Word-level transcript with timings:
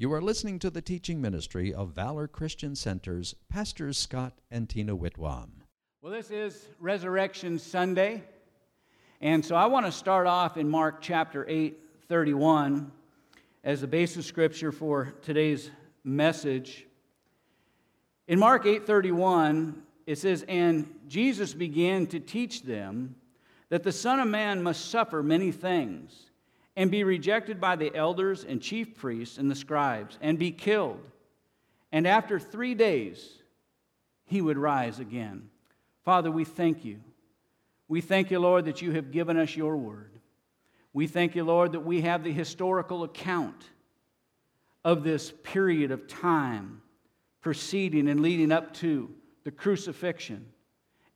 You 0.00 0.12
are 0.12 0.22
listening 0.22 0.60
to 0.60 0.70
the 0.70 0.80
teaching 0.80 1.20
ministry 1.20 1.74
of 1.74 1.88
Valor 1.88 2.28
Christian 2.28 2.76
Center's 2.76 3.34
Pastors 3.48 3.98
Scott 3.98 4.32
and 4.48 4.68
Tina 4.68 4.94
Whitwam. 4.94 5.64
Well, 6.00 6.12
this 6.12 6.30
is 6.30 6.68
Resurrection 6.78 7.58
Sunday. 7.58 8.22
And 9.20 9.44
so 9.44 9.56
I 9.56 9.66
want 9.66 9.86
to 9.86 9.90
start 9.90 10.28
off 10.28 10.56
in 10.56 10.68
Mark 10.68 10.98
chapter 11.00 11.44
8, 11.48 11.76
31 12.06 12.92
as 13.64 13.80
the 13.80 13.88
basis 13.88 14.24
scripture 14.24 14.70
for 14.70 15.14
today's 15.20 15.72
message. 16.04 16.86
In 18.28 18.38
Mark 18.38 18.66
8:31, 18.66 19.82
it 20.06 20.18
says, 20.18 20.44
"And 20.46 20.94
Jesus 21.08 21.54
began 21.54 22.06
to 22.06 22.20
teach 22.20 22.62
them 22.62 23.16
that 23.68 23.82
the 23.82 23.90
Son 23.90 24.20
of 24.20 24.28
Man 24.28 24.62
must 24.62 24.90
suffer 24.92 25.24
many 25.24 25.50
things." 25.50 26.27
And 26.78 26.92
be 26.92 27.02
rejected 27.02 27.60
by 27.60 27.74
the 27.74 27.92
elders 27.92 28.44
and 28.44 28.62
chief 28.62 28.96
priests 28.96 29.36
and 29.36 29.50
the 29.50 29.54
scribes 29.56 30.16
and 30.20 30.38
be 30.38 30.52
killed. 30.52 31.00
And 31.90 32.06
after 32.06 32.38
three 32.38 32.76
days, 32.76 33.32
he 34.26 34.40
would 34.40 34.56
rise 34.56 35.00
again. 35.00 35.50
Father, 36.04 36.30
we 36.30 36.44
thank 36.44 36.84
you. 36.84 37.00
We 37.88 38.00
thank 38.00 38.30
you, 38.30 38.38
Lord, 38.38 38.66
that 38.66 38.80
you 38.80 38.92
have 38.92 39.10
given 39.10 39.36
us 39.36 39.56
your 39.56 39.76
word. 39.76 40.20
We 40.92 41.08
thank 41.08 41.34
you, 41.34 41.42
Lord, 41.42 41.72
that 41.72 41.80
we 41.80 42.02
have 42.02 42.22
the 42.22 42.32
historical 42.32 43.02
account 43.02 43.64
of 44.84 45.02
this 45.02 45.32
period 45.42 45.90
of 45.90 46.06
time 46.06 46.80
preceding 47.40 48.08
and 48.08 48.20
leading 48.20 48.52
up 48.52 48.72
to 48.74 49.10
the 49.42 49.50
crucifixion 49.50 50.46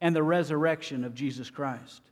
and 0.00 0.16
the 0.16 0.24
resurrection 0.24 1.04
of 1.04 1.14
Jesus 1.14 1.50
Christ. 1.50 2.02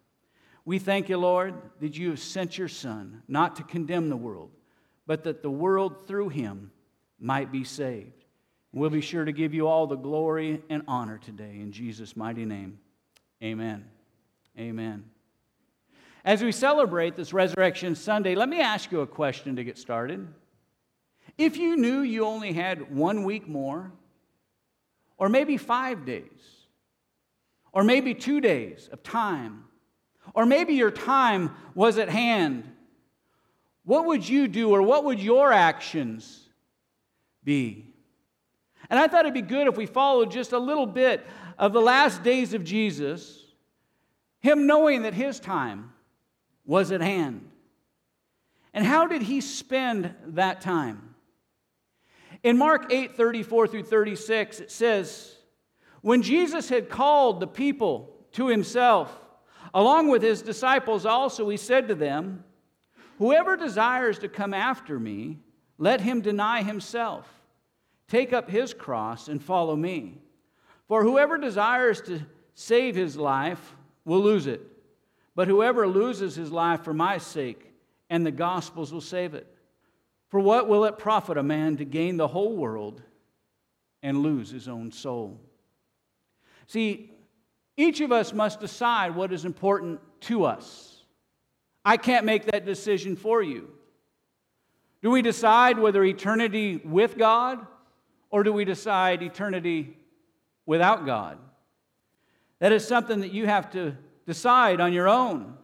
We 0.65 0.79
thank 0.79 1.09
you, 1.09 1.17
Lord, 1.17 1.55
that 1.81 1.97
you 1.97 2.11
have 2.11 2.21
sent 2.21 2.59
your 2.59 2.69
Son, 2.69 3.23
not 3.29 3.57
to 3.57 3.63
condemn 3.63 4.09
the 4.09 4.17
world, 4.17 4.51
but 5.07 5.25
that 5.25 5.43
the 5.43 5.51
world 5.51 6.07
through 6.07 6.29
him 6.29 6.71
might 7.19 7.51
be 7.51 7.65
saved. 7.65 8.25
We'll 8.73 8.91
be 8.91 9.01
sure 9.01 9.25
to 9.25 9.33
give 9.33 9.53
you 9.53 9.67
all 9.67 9.87
the 9.87 9.97
glory 9.97 10.63
and 10.71 10.83
honor 10.87 11.19
today 11.19 11.59
in 11.61 11.73
Jesus' 11.73 12.17
mighty 12.17 12.45
name. 12.45 12.79
Amen. 13.43 13.85
Amen. 14.59 15.05
As 16.25 16.43
we 16.43 16.53
celebrate 16.53 17.17
this 17.17 17.33
Resurrection 17.33 17.95
Sunday, 17.95 18.35
let 18.35 18.49
me 18.49 18.61
ask 18.61 18.93
you 18.93 19.01
a 19.01 19.07
question 19.07 19.57
to 19.57 19.65
get 19.65 19.79
started. 19.79 20.29
If 21.39 21.57
you 21.57 21.77
knew 21.77 22.01
you 22.01 22.27
only 22.27 22.53
had 22.53 22.95
one 22.95 23.25
week 23.25 23.49
more, 23.49 23.91
or 25.17 25.29
maybe 25.29 25.57
five 25.57 26.05
days, 26.05 26.67
or 27.73 27.83
maybe 27.83 28.15
two 28.15 28.41
days 28.41 28.89
of 28.93 29.03
time 29.03 29.65
or 30.35 30.47
maybe 30.47 30.75
your 30.75 30.91
time 30.91 31.51
was 31.75 31.99
at 31.99 32.09
hand. 32.09 32.65
What 33.85 34.07
would 34.07 34.29
you 34.29 34.49
do, 34.49 34.71
or 34.71 34.83
what 34.83 35.05
would 35.05 35.21
your 35.21 35.53
actions 35.53 36.49
be? 37.43 37.87
And 38.89 38.99
I 38.99 39.07
thought 39.07 39.21
it'd 39.21 39.35
be 39.35 39.43
good 39.43 39.69
if 39.69 39.77
we 39.77 39.87
followed 39.87 40.31
just 40.31 40.53
a 40.53 40.59
little 40.59 40.87
bit 40.87 41.27
of 41.59 41.73
the 41.73 41.81
last 41.81 42.23
days 42.23 42.55
of 42.55 42.65
Jesus, 42.65 43.45
him 44.41 44.67
knowing 44.67 45.03
that 45.03 45.15
his 45.15 45.39
time 45.39 45.93
was 46.65 46.91
at 46.91 47.01
hand. 47.01 47.49
And 48.73 48.85
how 48.85 49.07
did 49.07 49.23
he 49.23 49.41
spend 49.41 50.15
that 50.29 50.61
time? 50.61 51.15
In 52.43 52.57
Mark 52.57 52.93
8 52.93 53.17
34 53.17 53.67
through 53.69 53.83
36, 53.83 54.61
it 54.61 54.71
says, 54.71 55.37
When 56.01 56.23
Jesus 56.23 56.69
had 56.69 56.89
called 56.89 57.41
the 57.41 57.47
people 57.47 58.17
to 58.33 58.49
himself, 58.49 59.20
Along 59.73 60.09
with 60.09 60.23
his 60.23 60.43
disciples 60.43 61.07
also, 61.07 61.49
he 61.49 61.57
said 61.57 61.89
to 61.89 61.95
them, 61.95 62.45
Whoever 63.19 63.57
desires 63.57 64.19
to 64.21 64.29
come 64.29 64.55
after 64.55 64.99
me, 64.99 65.39
let 65.79 66.01
him 66.01 66.21
deny 66.21 66.63
himself, 66.63 67.29
take 68.09 68.33
up 68.33 68.51
his 68.51 68.75
cross, 68.75 69.29
and 69.29 69.43
follow 69.43 69.77
me. 69.77 70.19
For 70.89 71.03
whoever 71.03 71.39
desires 71.39 72.01
to 72.03 72.21
save 72.55 72.95
his 72.95 73.17
life 73.17 73.77
will 74.05 74.21
lose 74.21 74.47
it, 74.47 74.61
but 75.35 75.49
whoever 75.49 75.87
loses 75.87 76.35
his 76.35 76.51
life 76.51 76.83
for 76.83 76.93
my 76.93 77.19
sake 77.19 77.71
and 78.11 78.27
the 78.27 78.33
gospel's 78.33 78.93
will 78.93 79.01
save 79.01 79.35
it. 79.35 79.47
For 80.29 80.41
what 80.41 80.69
will 80.69 80.85
it 80.85 80.99
profit 80.99 81.39
a 81.39 81.43
man 81.43 81.77
to 81.77 81.85
gain 81.85 82.17
the 82.17 82.29
whole 82.29 82.57
world 82.57 83.03
and 84.03 84.23
lose 84.23 84.51
his 84.51 84.69
own 84.69 84.93
soul? 84.93 85.41
See, 86.67 87.13
each 87.81 88.01
of 88.01 88.13
us 88.13 88.33
must 88.33 88.61
decide 88.61 89.15
what 89.15 89.33
is 89.33 89.45
important 89.45 90.01
to 90.21 90.45
us. 90.45 91.03
I 91.85 91.97
can't 91.97 92.27
make 92.27 92.45
that 92.47 92.67
decision 92.67 93.17
for 93.17 93.43
you. 93.43 93.71
Do 95.03 95.11
we 95.11 95.23
decide 95.23 95.79
whether 95.79 96.05
eternity 96.05 96.77
with 96.85 97.17
God 97.17 97.67
or 98.29 98.43
do 98.43 98.53
we 98.53 98.67
decide 98.67 99.23
eternity 99.23 99.97
without 100.67 101.07
God? 101.07 101.39
That 102.59 102.73
is 102.73 102.87
something 102.87 103.21
that 103.21 103.33
you 103.33 103.47
have 103.47 103.71
to 103.71 103.97
decide 104.27 104.81
on 104.81 104.93
your 104.93 105.09
own. 105.09 105.55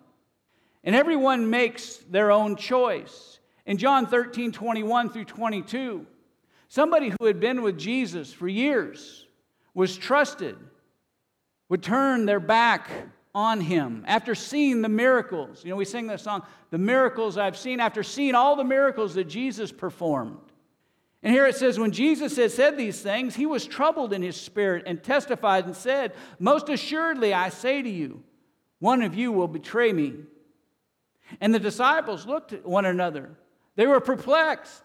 And 0.85 0.97
everyone 0.97 1.51
makes 1.51 1.97
their 1.97 2.33
own 2.33 2.57
choice. 2.57 3.41
In 3.67 3.77
John 3.77 4.07
13, 4.07 4.53
21 4.53 5.11
through 5.11 5.27
22, 5.27 6.07
somebody 6.69 7.13
who 7.19 7.27
had 7.27 7.41
been 7.41 7.61
with 7.61 7.77
Jesus 7.77 8.33
for 8.33 8.49
years 8.49 9.27
was 9.75 9.99
trusted 9.99 10.57
would 11.69 11.83
turn 11.83 12.27
their 12.27 12.41
back 12.41 12.89
on 13.35 13.61
him 13.61 14.05
after 14.07 14.35
seeing 14.35 14.83
the 14.83 14.89
miracles. 14.89 15.65
You 15.65 15.71
know, 15.71 15.77
we 15.77 15.85
sing 15.85 16.07
that 16.07 16.21
song, 16.21 16.43
The 16.71 16.79
Miracles 16.79 17.37
I've 17.37 17.59
Seen, 17.59 17.81
after 17.81 18.03
seeing 18.03 18.35
all 18.35 18.57
the 18.57 18.65
miracles 18.65 19.15
that 19.15 19.25
Jesus 19.25 19.73
performed. 19.73 20.39
And 21.23 21.35
here 21.35 21.47
it 21.47 21.57
says, 21.57 21.79
when 21.79 21.91
Jesus 21.91 22.37
had 22.37 22.53
said 22.53 22.77
these 22.77 23.01
things, 23.01 23.35
he 23.35 23.47
was 23.47 23.67
troubled 23.67 24.13
in 24.13 24.23
his 24.23 24.37
spirit 24.37 24.85
and 24.87 25.03
testified 25.03 25.67
and 25.67 25.77
said, 25.77 26.15
Most 26.39 26.69
assuredly, 26.69 27.35
I 27.35 27.49
say 27.49 27.83
to 27.83 27.91
you, 27.91 28.23
one 28.79 29.03
of 29.03 29.15
you 29.15 29.33
will 29.33 29.49
betray 29.49 29.93
me. 29.93 30.15
And 31.41 31.53
the 31.53 31.59
disciples 31.59 32.27
looked 32.27 32.53
at 32.53 32.65
one 32.65 32.87
another. 32.87 33.31
They 33.75 33.87
were 33.87 34.01
perplexed. 34.01 34.85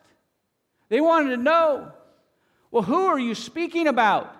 They 0.90 1.00
wanted 1.00 1.30
to 1.30 1.38
know, 1.38 1.92
Well, 2.72 2.84
who 2.84 3.06
are 3.06 3.20
you 3.20 3.36
speaking 3.36 3.88
about? 3.88 4.36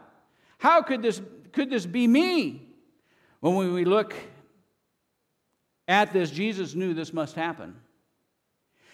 How 0.58 0.82
could 0.82 1.02
this 1.02 1.22
could 1.52 1.70
this 1.70 1.86
be 1.86 2.08
me? 2.08 2.68
When 3.40 3.74
we 3.74 3.86
look 3.86 4.14
at 5.88 6.14
this, 6.14 6.30
Jesus 6.32 6.76
knew 6.76 6.94
this 6.94 7.12
must 7.12 7.36
happen. 7.36 7.76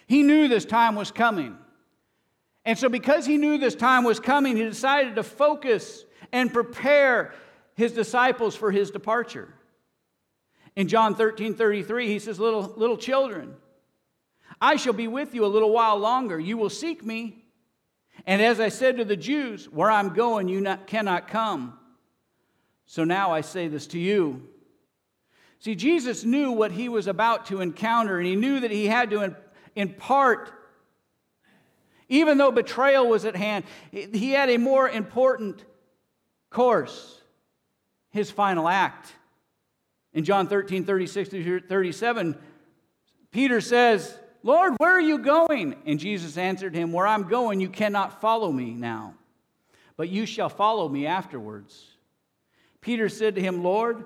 He 0.07 0.23
knew 0.23 0.47
this 0.47 0.65
time 0.65 0.95
was 0.95 1.11
coming. 1.11 1.57
And 2.63 2.77
so, 2.77 2.89
because 2.89 3.25
he 3.25 3.37
knew 3.37 3.57
this 3.57 3.75
time 3.75 4.03
was 4.03 4.19
coming, 4.19 4.57
he 4.57 4.63
decided 4.63 5.15
to 5.15 5.23
focus 5.23 6.05
and 6.31 6.51
prepare 6.51 7.33
his 7.75 7.91
disciples 7.91 8.55
for 8.55 8.71
his 8.71 8.91
departure. 8.91 9.53
In 10.75 10.87
John 10.87 11.15
13 11.15 11.55
33, 11.55 12.07
he 12.07 12.19
says, 12.19 12.39
Little, 12.39 12.73
little 12.75 12.97
children, 12.97 13.55
I 14.59 14.75
shall 14.75 14.93
be 14.93 15.07
with 15.07 15.33
you 15.33 15.45
a 15.45 15.47
little 15.47 15.71
while 15.71 15.97
longer. 15.97 16.39
You 16.39 16.57
will 16.57 16.69
seek 16.69 17.05
me. 17.05 17.43
And 18.25 18.41
as 18.41 18.59
I 18.59 18.69
said 18.69 18.97
to 18.97 19.05
the 19.05 19.15
Jews, 19.15 19.69
where 19.69 19.91
I'm 19.91 20.13
going, 20.13 20.47
you 20.47 20.59
not, 20.59 20.87
cannot 20.87 21.27
come. 21.27 21.77
So 22.87 23.03
now 23.03 23.31
I 23.31 23.41
say 23.41 23.67
this 23.67 23.85
to 23.87 23.99
you. 23.99 24.47
See, 25.59 25.75
Jesus 25.75 26.23
knew 26.23 26.51
what 26.51 26.71
he 26.71 26.87
was 26.89 27.07
about 27.07 27.47
to 27.47 27.61
encounter, 27.61 28.17
and 28.17 28.25
he 28.25 28.35
knew 28.35 28.61
that 28.61 28.71
he 28.71 28.87
had 28.87 29.09
to 29.11 29.35
impart, 29.75 30.51
even 32.09 32.37
though 32.37 32.51
betrayal 32.51 33.07
was 33.07 33.25
at 33.25 33.35
hand, 33.35 33.65
he 33.91 34.31
had 34.31 34.49
a 34.49 34.57
more 34.57 34.89
important 34.89 35.63
course 36.49 37.21
his 38.09 38.31
final 38.31 38.67
act. 38.67 39.13
In 40.13 40.23
John 40.23 40.47
13, 40.47 40.85
36 40.85 41.29
through 41.29 41.59
37, 41.61 42.37
Peter 43.31 43.61
says, 43.61 44.17
Lord, 44.41 44.73
where 44.77 44.91
are 44.91 45.01
you 45.01 45.19
going? 45.19 45.75
And 45.85 45.99
Jesus 45.99 46.37
answered 46.37 46.73
him, 46.73 46.93
Where 46.93 47.05
I'm 47.05 47.27
going, 47.27 47.59
you 47.59 47.69
cannot 47.69 48.21
follow 48.21 48.51
me 48.51 48.71
now, 48.71 49.13
but 49.97 50.09
you 50.09 50.25
shall 50.25 50.49
follow 50.49 50.87
me 50.87 51.05
afterwards. 51.05 51.96
Peter 52.87 53.09
said 53.09 53.35
to 53.35 53.41
him, 53.41 53.63
Lord, 53.63 54.05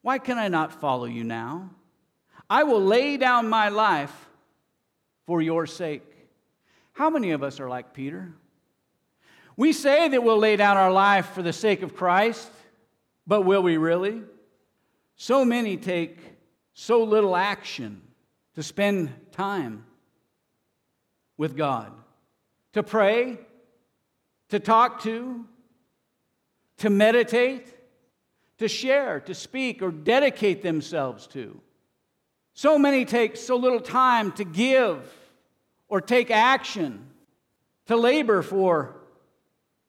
why 0.00 0.18
can 0.18 0.38
I 0.38 0.46
not 0.46 0.80
follow 0.80 1.06
you 1.06 1.24
now? 1.24 1.70
I 2.48 2.62
will 2.62 2.80
lay 2.80 3.16
down 3.16 3.48
my 3.48 3.68
life 3.68 4.14
for 5.26 5.42
your 5.42 5.66
sake. 5.66 6.04
How 6.92 7.10
many 7.10 7.32
of 7.32 7.42
us 7.42 7.58
are 7.58 7.68
like 7.68 7.92
Peter? 7.92 8.32
We 9.56 9.72
say 9.72 10.08
that 10.08 10.22
we'll 10.22 10.38
lay 10.38 10.54
down 10.54 10.76
our 10.76 10.92
life 10.92 11.30
for 11.30 11.42
the 11.42 11.52
sake 11.52 11.82
of 11.82 11.96
Christ, 11.96 12.48
but 13.26 13.40
will 13.40 13.60
we 13.60 13.76
really? 13.76 14.22
So 15.16 15.44
many 15.44 15.76
take 15.76 16.20
so 16.74 17.02
little 17.02 17.34
action 17.34 18.02
to 18.54 18.62
spend 18.62 19.12
time 19.32 19.84
with 21.36 21.56
God, 21.56 21.90
to 22.74 22.84
pray, 22.84 23.36
to 24.50 24.60
talk 24.60 25.02
to, 25.02 25.44
to 26.76 26.88
meditate 26.88 27.66
to 28.62 28.68
share, 28.68 29.20
to 29.20 29.34
speak, 29.34 29.82
or 29.82 29.90
dedicate 29.90 30.62
themselves 30.62 31.26
to. 31.28 31.60
So 32.54 32.78
many 32.78 33.04
take 33.04 33.36
so 33.36 33.56
little 33.56 33.80
time 33.80 34.32
to 34.32 34.44
give 34.44 35.02
or 35.88 36.00
take 36.00 36.30
action 36.30 37.06
to 37.86 37.96
labor 37.96 38.40
for 38.42 38.96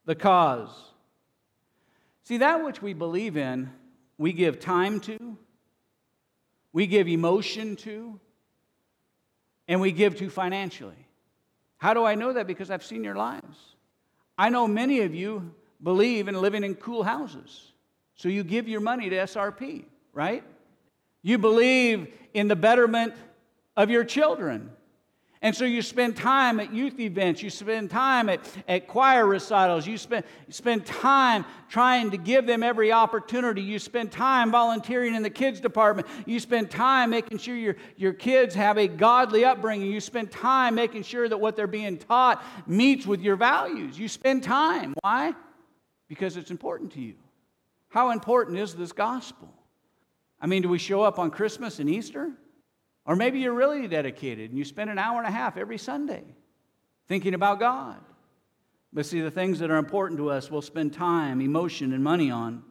the 0.06 0.14
cause. 0.14 0.70
See, 2.24 2.38
that 2.38 2.64
which 2.64 2.82
we 2.82 2.94
believe 2.94 3.36
in, 3.36 3.70
we 4.18 4.32
give 4.32 4.58
time 4.58 5.00
to, 5.00 5.38
we 6.72 6.86
give 6.86 7.06
emotion 7.06 7.76
to, 7.76 8.18
and 9.68 9.80
we 9.80 9.92
give 9.92 10.16
to 10.16 10.28
financially. 10.28 11.06
How 11.78 11.94
do 11.94 12.04
I 12.04 12.16
know 12.16 12.32
that? 12.32 12.46
Because 12.46 12.70
I've 12.70 12.84
seen 12.84 13.04
your 13.04 13.14
lives. 13.14 13.58
I 14.36 14.48
know 14.48 14.66
many 14.66 15.00
of 15.00 15.14
you 15.14 15.54
believe 15.82 16.28
in 16.28 16.34
living 16.34 16.64
in 16.64 16.74
cool 16.74 17.02
houses. 17.02 17.70
So 18.14 18.28
you 18.28 18.44
give 18.44 18.68
your 18.68 18.80
money 18.80 19.10
to 19.10 19.16
SRP, 19.16 19.84
right? 20.12 20.44
You 21.22 21.38
believe 21.38 22.08
in 22.32 22.48
the 22.48 22.56
betterment 22.56 23.14
of 23.76 23.90
your 23.90 24.04
children. 24.04 24.70
And 25.44 25.54
so 25.54 25.66
you 25.66 25.82
spend 25.82 26.16
time 26.16 26.58
at 26.58 26.72
youth 26.72 26.98
events, 26.98 27.42
you 27.42 27.50
spend 27.50 27.90
time 27.90 28.30
at, 28.30 28.40
at 28.66 28.88
choir 28.88 29.26
recitals, 29.26 29.86
you 29.86 29.98
spend, 29.98 30.24
you 30.46 30.54
spend 30.54 30.86
time 30.86 31.44
trying 31.68 32.12
to 32.12 32.16
give 32.16 32.46
them 32.46 32.62
every 32.62 32.92
opportunity, 32.92 33.60
you 33.60 33.78
spend 33.78 34.10
time 34.10 34.50
volunteering 34.50 35.14
in 35.14 35.22
the 35.22 35.28
kids 35.28 35.60
department, 35.60 36.08
you 36.24 36.40
spend 36.40 36.70
time 36.70 37.10
making 37.10 37.36
sure 37.36 37.54
your, 37.54 37.76
your 37.98 38.14
kids 38.14 38.54
have 38.54 38.78
a 38.78 38.88
godly 38.88 39.44
upbringing, 39.44 39.92
you 39.92 40.00
spend 40.00 40.30
time 40.30 40.76
making 40.76 41.02
sure 41.02 41.28
that 41.28 41.36
what 41.36 41.56
they're 41.56 41.66
being 41.66 41.98
taught 41.98 42.42
meets 42.66 43.06
with 43.06 43.20
your 43.20 43.36
values. 43.36 43.98
You 43.98 44.08
spend 44.08 44.44
time. 44.44 44.94
Why? 45.02 45.34
Because 46.08 46.38
it's 46.38 46.50
important 46.50 46.92
to 46.92 47.02
you. 47.02 47.16
How 47.94 48.10
important 48.10 48.58
is 48.58 48.74
this 48.74 48.90
gospel? 48.90 49.54
I 50.40 50.48
mean, 50.48 50.62
do 50.62 50.68
we 50.68 50.78
show 50.78 51.02
up 51.02 51.20
on 51.20 51.30
Christmas 51.30 51.78
and 51.78 51.88
Easter? 51.88 52.32
Or 53.06 53.14
maybe 53.14 53.38
you're 53.38 53.54
really 53.54 53.86
dedicated 53.86 54.50
and 54.50 54.58
you 54.58 54.64
spend 54.64 54.90
an 54.90 54.98
hour 54.98 55.18
and 55.18 55.28
a 55.28 55.30
half 55.30 55.56
every 55.56 55.78
Sunday 55.78 56.24
thinking 57.06 57.34
about 57.34 57.60
God. 57.60 58.00
But 58.92 59.06
see, 59.06 59.20
the 59.20 59.30
things 59.30 59.60
that 59.60 59.70
are 59.70 59.76
important 59.76 60.18
to 60.18 60.28
us, 60.28 60.50
we'll 60.50 60.60
spend 60.60 60.92
time, 60.92 61.40
emotion, 61.40 61.92
and 61.92 62.02
money 62.02 62.32
on. 62.32 62.64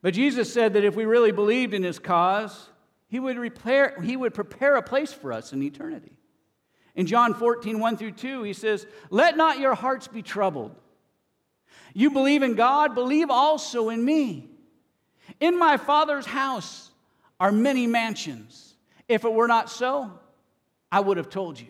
But 0.00 0.14
Jesus 0.14 0.52
said 0.52 0.74
that 0.74 0.84
if 0.84 0.94
we 0.94 1.06
really 1.06 1.32
believed 1.32 1.74
in 1.74 1.82
his 1.82 1.98
cause, 1.98 2.68
he 3.08 3.18
would, 3.18 3.36
repair, 3.36 4.00
he 4.00 4.16
would 4.16 4.32
prepare 4.32 4.76
a 4.76 4.82
place 4.82 5.12
for 5.12 5.32
us 5.32 5.52
in 5.52 5.60
eternity. 5.60 6.16
In 6.94 7.06
John 7.06 7.34
14, 7.34 7.80
1 7.80 7.96
through 7.96 8.12
2, 8.12 8.44
he 8.44 8.52
says, 8.52 8.86
Let 9.10 9.36
not 9.36 9.58
your 9.58 9.74
hearts 9.74 10.06
be 10.06 10.22
troubled. 10.22 10.76
You 11.94 12.12
believe 12.12 12.44
in 12.44 12.54
God, 12.54 12.94
believe 12.94 13.28
also 13.28 13.88
in 13.88 14.04
me. 14.04 14.50
In 15.40 15.58
my 15.58 15.76
Father's 15.76 16.26
house 16.26 16.90
are 17.40 17.52
many 17.52 17.86
mansions. 17.86 18.74
If 19.08 19.24
it 19.24 19.32
were 19.32 19.48
not 19.48 19.70
so, 19.70 20.10
I 20.90 21.00
would 21.00 21.16
have 21.16 21.30
told 21.30 21.58
you. 21.58 21.68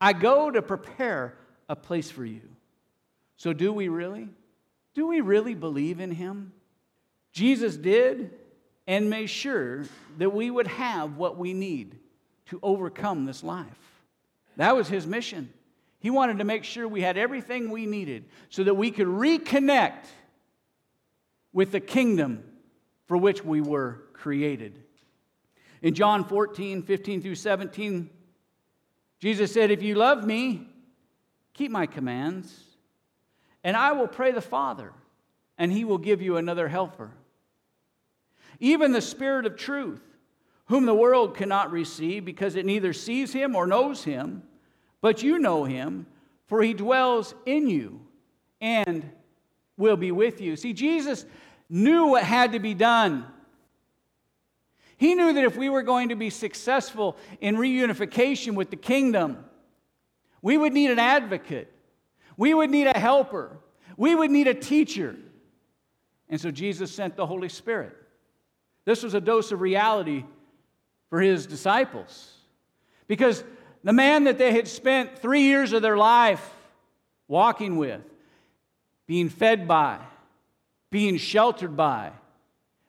I 0.00 0.12
go 0.12 0.50
to 0.50 0.62
prepare 0.62 1.36
a 1.68 1.76
place 1.76 2.10
for 2.10 2.24
you. 2.24 2.42
So, 3.36 3.52
do 3.52 3.72
we 3.72 3.88
really? 3.88 4.28
Do 4.94 5.06
we 5.06 5.20
really 5.20 5.54
believe 5.54 6.00
in 6.00 6.10
him? 6.10 6.52
Jesus 7.32 7.76
did 7.76 8.32
and 8.86 9.10
made 9.10 9.28
sure 9.28 9.84
that 10.18 10.30
we 10.30 10.50
would 10.50 10.66
have 10.66 11.16
what 11.16 11.36
we 11.36 11.52
need 11.52 11.98
to 12.46 12.58
overcome 12.62 13.26
this 13.26 13.42
life. 13.44 13.66
That 14.56 14.74
was 14.74 14.88
his 14.88 15.06
mission. 15.06 15.52
He 16.00 16.10
wanted 16.10 16.38
to 16.38 16.44
make 16.44 16.64
sure 16.64 16.88
we 16.88 17.02
had 17.02 17.18
everything 17.18 17.70
we 17.70 17.86
needed 17.86 18.24
so 18.48 18.64
that 18.64 18.74
we 18.74 18.90
could 18.90 19.06
reconnect 19.06 20.06
with 21.52 21.72
the 21.72 21.80
kingdom 21.80 22.42
for 23.08 23.16
which 23.16 23.44
we 23.44 23.60
were 23.60 24.02
created. 24.12 24.78
In 25.80 25.94
John 25.94 26.24
14, 26.24 26.82
15 26.82 27.22
through 27.22 27.34
17, 27.34 28.10
Jesus 29.18 29.52
said, 29.52 29.70
If 29.70 29.82
you 29.82 29.94
love 29.94 30.24
me, 30.24 30.68
keep 31.54 31.70
my 31.70 31.86
commands, 31.86 32.62
and 33.64 33.76
I 33.76 33.92
will 33.92 34.06
pray 34.06 34.30
the 34.30 34.40
Father, 34.40 34.92
and 35.56 35.72
he 35.72 35.84
will 35.84 35.98
give 35.98 36.20
you 36.20 36.36
another 36.36 36.68
helper. 36.68 37.10
Even 38.60 38.92
the 38.92 39.00
Spirit 39.00 39.46
of 39.46 39.56
truth, 39.56 40.02
whom 40.66 40.84
the 40.84 40.94
world 40.94 41.34
cannot 41.34 41.72
receive 41.72 42.24
because 42.24 42.54
it 42.54 42.66
neither 42.66 42.92
sees 42.92 43.32
him 43.32 43.56
or 43.56 43.66
knows 43.66 44.04
him, 44.04 44.42
but 45.00 45.22
you 45.22 45.38
know 45.38 45.64
him, 45.64 46.06
for 46.46 46.62
he 46.62 46.74
dwells 46.74 47.34
in 47.46 47.68
you 47.68 48.00
and 48.60 49.08
will 49.78 49.96
be 49.96 50.10
with 50.12 50.40
you. 50.40 50.56
See, 50.56 50.72
Jesus 50.72 51.24
knew 51.68 52.06
what 52.06 52.22
had 52.22 52.52
to 52.52 52.58
be 52.58 52.74
done 52.74 53.26
he 54.98 55.14
knew 55.14 55.32
that 55.32 55.44
if 55.44 55.56
we 55.56 55.70
were 55.70 55.82
going 55.82 56.08
to 56.08 56.16
be 56.16 56.28
successful 56.28 57.16
in 57.40 57.56
reunification 57.56 58.54
with 58.54 58.70
the 58.70 58.76
kingdom, 58.76 59.44
we 60.42 60.58
would 60.58 60.72
need 60.72 60.90
an 60.90 60.98
advocate, 60.98 61.72
we 62.36 62.52
would 62.52 62.68
need 62.68 62.88
a 62.88 62.98
helper, 62.98 63.58
we 63.96 64.16
would 64.16 64.30
need 64.30 64.48
a 64.48 64.54
teacher. 64.54 65.16
And 66.28 66.40
so 66.40 66.50
Jesus 66.50 66.92
sent 66.92 67.16
the 67.16 67.26
Holy 67.26 67.48
Spirit. 67.48 67.96
This 68.84 69.04
was 69.04 69.14
a 69.14 69.20
dose 69.20 69.52
of 69.52 69.60
reality 69.60 70.24
for 71.10 71.20
his 71.20 71.46
disciples. 71.46 72.34
Because 73.06 73.44
the 73.84 73.92
man 73.92 74.24
that 74.24 74.36
they 74.36 74.52
had 74.52 74.66
spent 74.66 75.20
three 75.20 75.42
years 75.42 75.72
of 75.72 75.80
their 75.80 75.96
life 75.96 76.44
walking 77.28 77.76
with, 77.76 78.02
being 79.06 79.28
fed 79.28 79.68
by, 79.68 80.00
being 80.90 81.16
sheltered 81.16 81.76
by, 81.76 82.12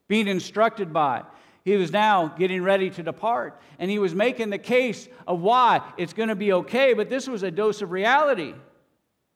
being 0.08 0.28
instructed 0.28 0.94
by, 0.94 1.24
he 1.64 1.76
was 1.76 1.92
now 1.92 2.28
getting 2.28 2.64
ready 2.64 2.90
to 2.90 3.04
depart. 3.04 3.62
And 3.78 3.92
he 3.92 4.00
was 4.00 4.16
making 4.16 4.50
the 4.50 4.58
case 4.58 5.08
of 5.28 5.42
why 5.42 5.82
it's 5.98 6.14
going 6.14 6.30
to 6.30 6.36
be 6.36 6.54
okay, 6.54 6.94
but 6.94 7.10
this 7.10 7.28
was 7.28 7.44
a 7.44 7.52
dose 7.52 7.82
of 7.82 7.92
reality. 7.92 8.54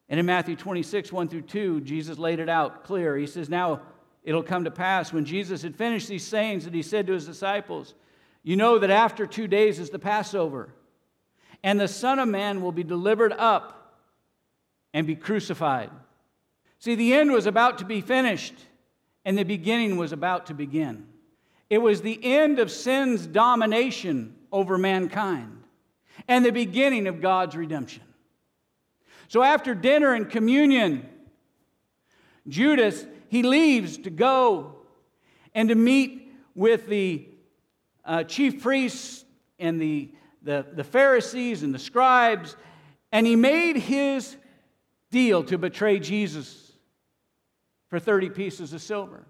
And 0.09 0.19
in 0.19 0.25
Matthew 0.25 0.55
26, 0.55 1.11
1 1.11 1.27
through 1.27 1.41
2, 1.43 1.81
Jesus 1.81 2.17
laid 2.17 2.39
it 2.39 2.49
out 2.49 2.83
clear. 2.83 3.15
He 3.17 3.27
says, 3.27 3.49
Now 3.49 3.81
it'll 4.23 4.43
come 4.43 4.63
to 4.63 4.71
pass 4.71 5.13
when 5.13 5.25
Jesus 5.25 5.61
had 5.61 5.75
finished 5.75 6.07
these 6.07 6.25
sayings 6.25 6.65
that 6.65 6.73
he 6.73 6.81
said 6.81 7.07
to 7.07 7.13
his 7.13 7.25
disciples, 7.25 7.93
You 8.41 8.55
know 8.55 8.79
that 8.79 8.89
after 8.89 9.25
two 9.25 9.47
days 9.47 9.79
is 9.79 9.89
the 9.89 9.99
Passover, 9.99 10.69
and 11.63 11.79
the 11.79 11.87
Son 11.87 12.19
of 12.19 12.27
Man 12.27 12.61
will 12.61 12.71
be 12.71 12.83
delivered 12.83 13.33
up 13.33 13.99
and 14.93 15.07
be 15.07 15.15
crucified. 15.15 15.89
See, 16.83 16.95
the 16.95 17.13
end 17.13 17.31
was 17.31 17.45
about 17.45 17.77
to 17.77 17.85
be 17.85 18.01
finished, 18.01 18.55
and 19.23 19.37
the 19.37 19.45
beginning 19.45 19.95
was 19.95 20.11
about 20.11 20.47
to 20.47 20.53
begin. 20.53 21.07
It 21.69 21.77
was 21.77 22.01
the 22.01 22.19
end 22.21 22.59
of 22.59 22.69
sin's 22.69 23.25
domination 23.25 24.35
over 24.51 24.77
mankind 24.77 25.63
and 26.27 26.43
the 26.43 26.51
beginning 26.51 27.07
of 27.07 27.21
God's 27.21 27.55
redemption. 27.55 28.03
So 29.29 29.41
after 29.41 29.73
dinner 29.73 30.13
and 30.13 30.29
communion, 30.29 31.07
Judas, 32.49 33.05
he 33.29 33.43
leaves 33.43 33.99
to 33.99 34.09
go 34.09 34.75
and 35.55 35.69
to 35.69 35.75
meet 35.75 36.33
with 36.53 36.87
the 36.87 37.29
uh, 38.03 38.25
chief 38.25 38.61
priests 38.61 39.23
and 39.57 39.81
the, 39.81 40.11
the, 40.41 40.65
the 40.73 40.83
Pharisees 40.83 41.63
and 41.63 41.73
the 41.73 41.79
scribes, 41.79 42.57
and 43.13 43.25
he 43.25 43.37
made 43.37 43.77
his 43.77 44.35
deal 45.09 45.45
to 45.45 45.57
betray 45.57 45.97
Jesus 45.97 46.62
for 47.93 47.99
30 47.99 48.31
pieces 48.31 48.73
of 48.73 48.81
silver 48.81 49.23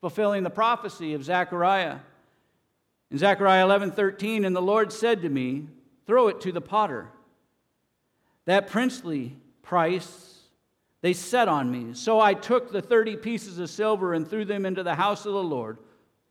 fulfilling 0.00 0.44
the 0.44 0.48
prophecy 0.48 1.12
of 1.12 1.22
Zechariah. 1.22 1.98
In 3.10 3.18
Zechariah 3.18 3.62
11 3.64 3.90
13, 3.90 4.46
and 4.46 4.56
the 4.56 4.62
Lord 4.62 4.90
said 4.90 5.20
to 5.20 5.28
me, 5.28 5.66
Throw 6.06 6.28
it 6.28 6.40
to 6.40 6.52
the 6.52 6.62
potter. 6.62 7.08
That 8.46 8.68
princely 8.68 9.36
price 9.60 10.38
they 11.02 11.12
set 11.12 11.48
on 11.48 11.70
me. 11.70 11.92
So 11.92 12.18
I 12.18 12.32
took 12.32 12.72
the 12.72 12.80
30 12.80 13.16
pieces 13.16 13.58
of 13.58 13.68
silver 13.68 14.14
and 14.14 14.26
threw 14.26 14.46
them 14.46 14.64
into 14.64 14.82
the 14.82 14.94
house 14.94 15.26
of 15.26 15.34
the 15.34 15.42
Lord 15.42 15.76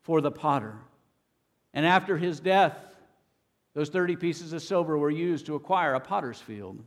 for 0.01 0.21
the 0.21 0.31
potter. 0.31 0.77
And 1.75 1.85
after 1.85 2.17
his 2.17 2.39
death, 2.39 2.75
those 3.75 3.89
30 3.89 4.15
pieces 4.15 4.51
of 4.51 4.63
silver 4.63 4.97
were 4.97 5.11
used 5.11 5.45
to 5.45 5.53
acquire 5.53 5.93
a 5.93 5.99
potter's 5.99 6.41
field. 6.41 6.83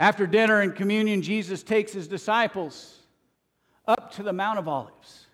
After 0.00 0.26
dinner 0.26 0.62
and 0.62 0.74
communion, 0.74 1.22
Jesus 1.22 1.62
takes 1.62 1.92
his 1.92 2.08
disciples 2.08 2.98
up 3.86 4.12
to 4.12 4.22
the 4.22 4.32
Mount 4.32 4.58
of 4.58 4.68
Olives. 4.68 5.26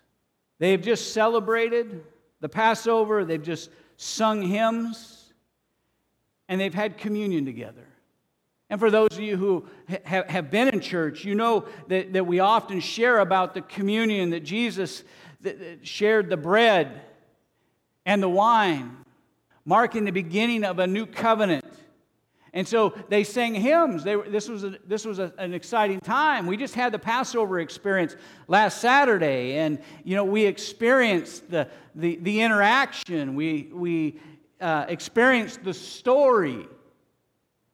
They've 0.59 0.81
just 0.81 1.13
celebrated 1.13 2.03
the 2.41 2.49
Passover, 2.49 3.25
they've 3.25 3.41
just 3.41 3.69
sung 3.97 4.41
hymns, 4.41 5.33
and 6.47 6.59
they've 6.59 6.73
had 6.73 6.97
communion 6.97 7.45
together. 7.45 7.85
And 8.69 8.79
for 8.79 8.91
those 8.91 9.09
of 9.13 9.19
you 9.19 9.35
who 9.35 9.65
have 10.05 10.51
been 10.51 10.67
in 10.67 10.79
church, 10.79 11.25
you 11.25 11.33
know 11.33 11.65
that, 11.87 12.13
that 12.13 12.27
we 12.27 12.39
often 12.39 12.79
share 12.79 13.19
about 13.19 13.53
the 13.53 13.61
communion 13.61 14.29
that 14.29 14.41
Jesus 14.41 15.03
shared 15.81 16.29
the 16.29 16.37
bread 16.37 17.01
and 18.05 18.21
the 18.21 18.29
wine, 18.29 18.97
marking 19.65 20.05
the 20.05 20.11
beginning 20.11 20.63
of 20.63 20.79
a 20.79 20.85
new 20.85 21.05
covenant. 21.05 21.65
And 22.53 22.67
so 22.67 22.93
they 23.09 23.23
sang 23.23 23.53
hymns. 23.55 24.03
They, 24.03 24.15
this 24.15 24.49
was, 24.49 24.63
a, 24.63 24.77
this 24.87 25.05
was 25.05 25.19
a, 25.19 25.31
an 25.37 25.53
exciting 25.53 25.99
time. 25.99 26.47
We 26.47 26.57
just 26.57 26.75
had 26.75 26.91
the 26.91 26.99
Passover 26.99 27.59
experience 27.59 28.15
last 28.47 28.81
Saturday, 28.81 29.57
and 29.57 29.79
you 30.03 30.15
know 30.15 30.23
we 30.23 30.45
experienced 30.45 31.49
the, 31.51 31.67
the, 31.95 32.17
the 32.17 32.41
interaction. 32.41 33.35
We, 33.35 33.69
we 33.71 34.19
uh, 34.59 34.85
experienced 34.87 35.63
the 35.63 35.73
story 35.73 36.65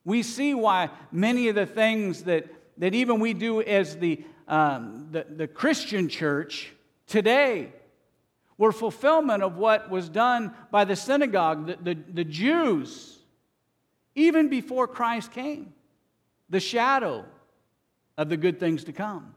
We 0.05 0.21
see 0.21 0.53
why 0.53 0.91
many 1.11 1.49
of 1.49 1.55
the 1.55 1.65
things 1.65 2.23
that, 2.23 2.45
that 2.77 2.93
even 2.93 3.19
we 3.19 3.33
do 3.33 3.61
as 3.61 3.97
the, 3.97 4.23
um, 4.47 5.07
the, 5.11 5.25
the 5.27 5.47
Christian 5.47 6.07
church 6.07 6.71
today 7.07 7.73
were 8.57 8.71
fulfillment 8.71 9.43
of 9.43 9.57
what 9.57 9.89
was 9.89 10.07
done 10.07 10.53
by 10.71 10.85
the 10.85 10.95
synagogue, 10.95 11.65
the, 11.65 11.95
the, 11.95 12.01
the 12.13 12.23
Jews, 12.23 13.17
even 14.15 14.49
before 14.49 14.87
Christ 14.87 15.31
came, 15.31 15.73
the 16.49 16.59
shadow 16.59 17.25
of 18.17 18.29
the 18.29 18.37
good 18.37 18.59
things 18.59 18.85
to 18.85 18.93
come. 18.93 19.35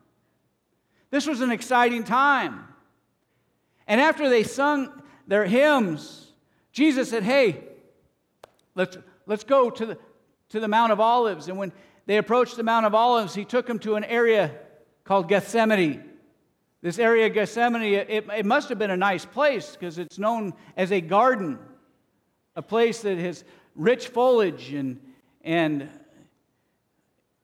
This 1.11 1.26
was 1.26 1.40
an 1.40 1.50
exciting 1.50 2.04
time. 2.04 2.64
And 3.87 4.00
after 4.00 4.28
they 4.28 4.44
sung 4.44 5.02
their 5.26 5.44
hymns, 5.44 6.32
Jesus 6.73 7.11
said, 7.11 7.23
Hey, 7.23 7.64
let's, 8.75 8.97
let's 9.26 9.44
go 9.44 9.70
to 9.70 9.87
the, 9.87 9.99
to 10.50 10.61
the 10.61 10.68
Mount 10.68 10.92
of 10.92 11.00
Olives. 11.00 11.49
And 11.49 11.58
when 11.58 11.73
they 12.06 12.18
approached 12.18 12.56
the 12.56 12.62
Mount 12.62 12.87
of 12.87 12.94
Olives, 12.94 13.35
he 13.35 13.44
took 13.44 13.66
them 13.66 13.78
to 13.80 13.97
an 13.97 14.04
area 14.04 14.54
called 15.04 15.28
Gethsemane. 15.28 16.04
This 16.80 16.99
area, 16.99 17.26
of 17.26 17.35
Gethsemane, 17.35 17.82
it, 17.82 18.26
it 18.32 18.47
must 18.47 18.68
have 18.68 18.78
been 18.78 18.90
a 18.90 18.97
nice 18.97 19.25
place 19.25 19.73
because 19.73 19.99
it's 19.99 20.18
known 20.18 20.52
as 20.76 20.92
a 20.92 21.00
garden, 21.00 21.58
a 22.54 22.62
place 22.62 23.00
that 23.02 23.18
has 23.18 23.44
rich 23.78 24.08
foliage 24.08 24.73
and, 24.75 25.00
and 25.42 25.88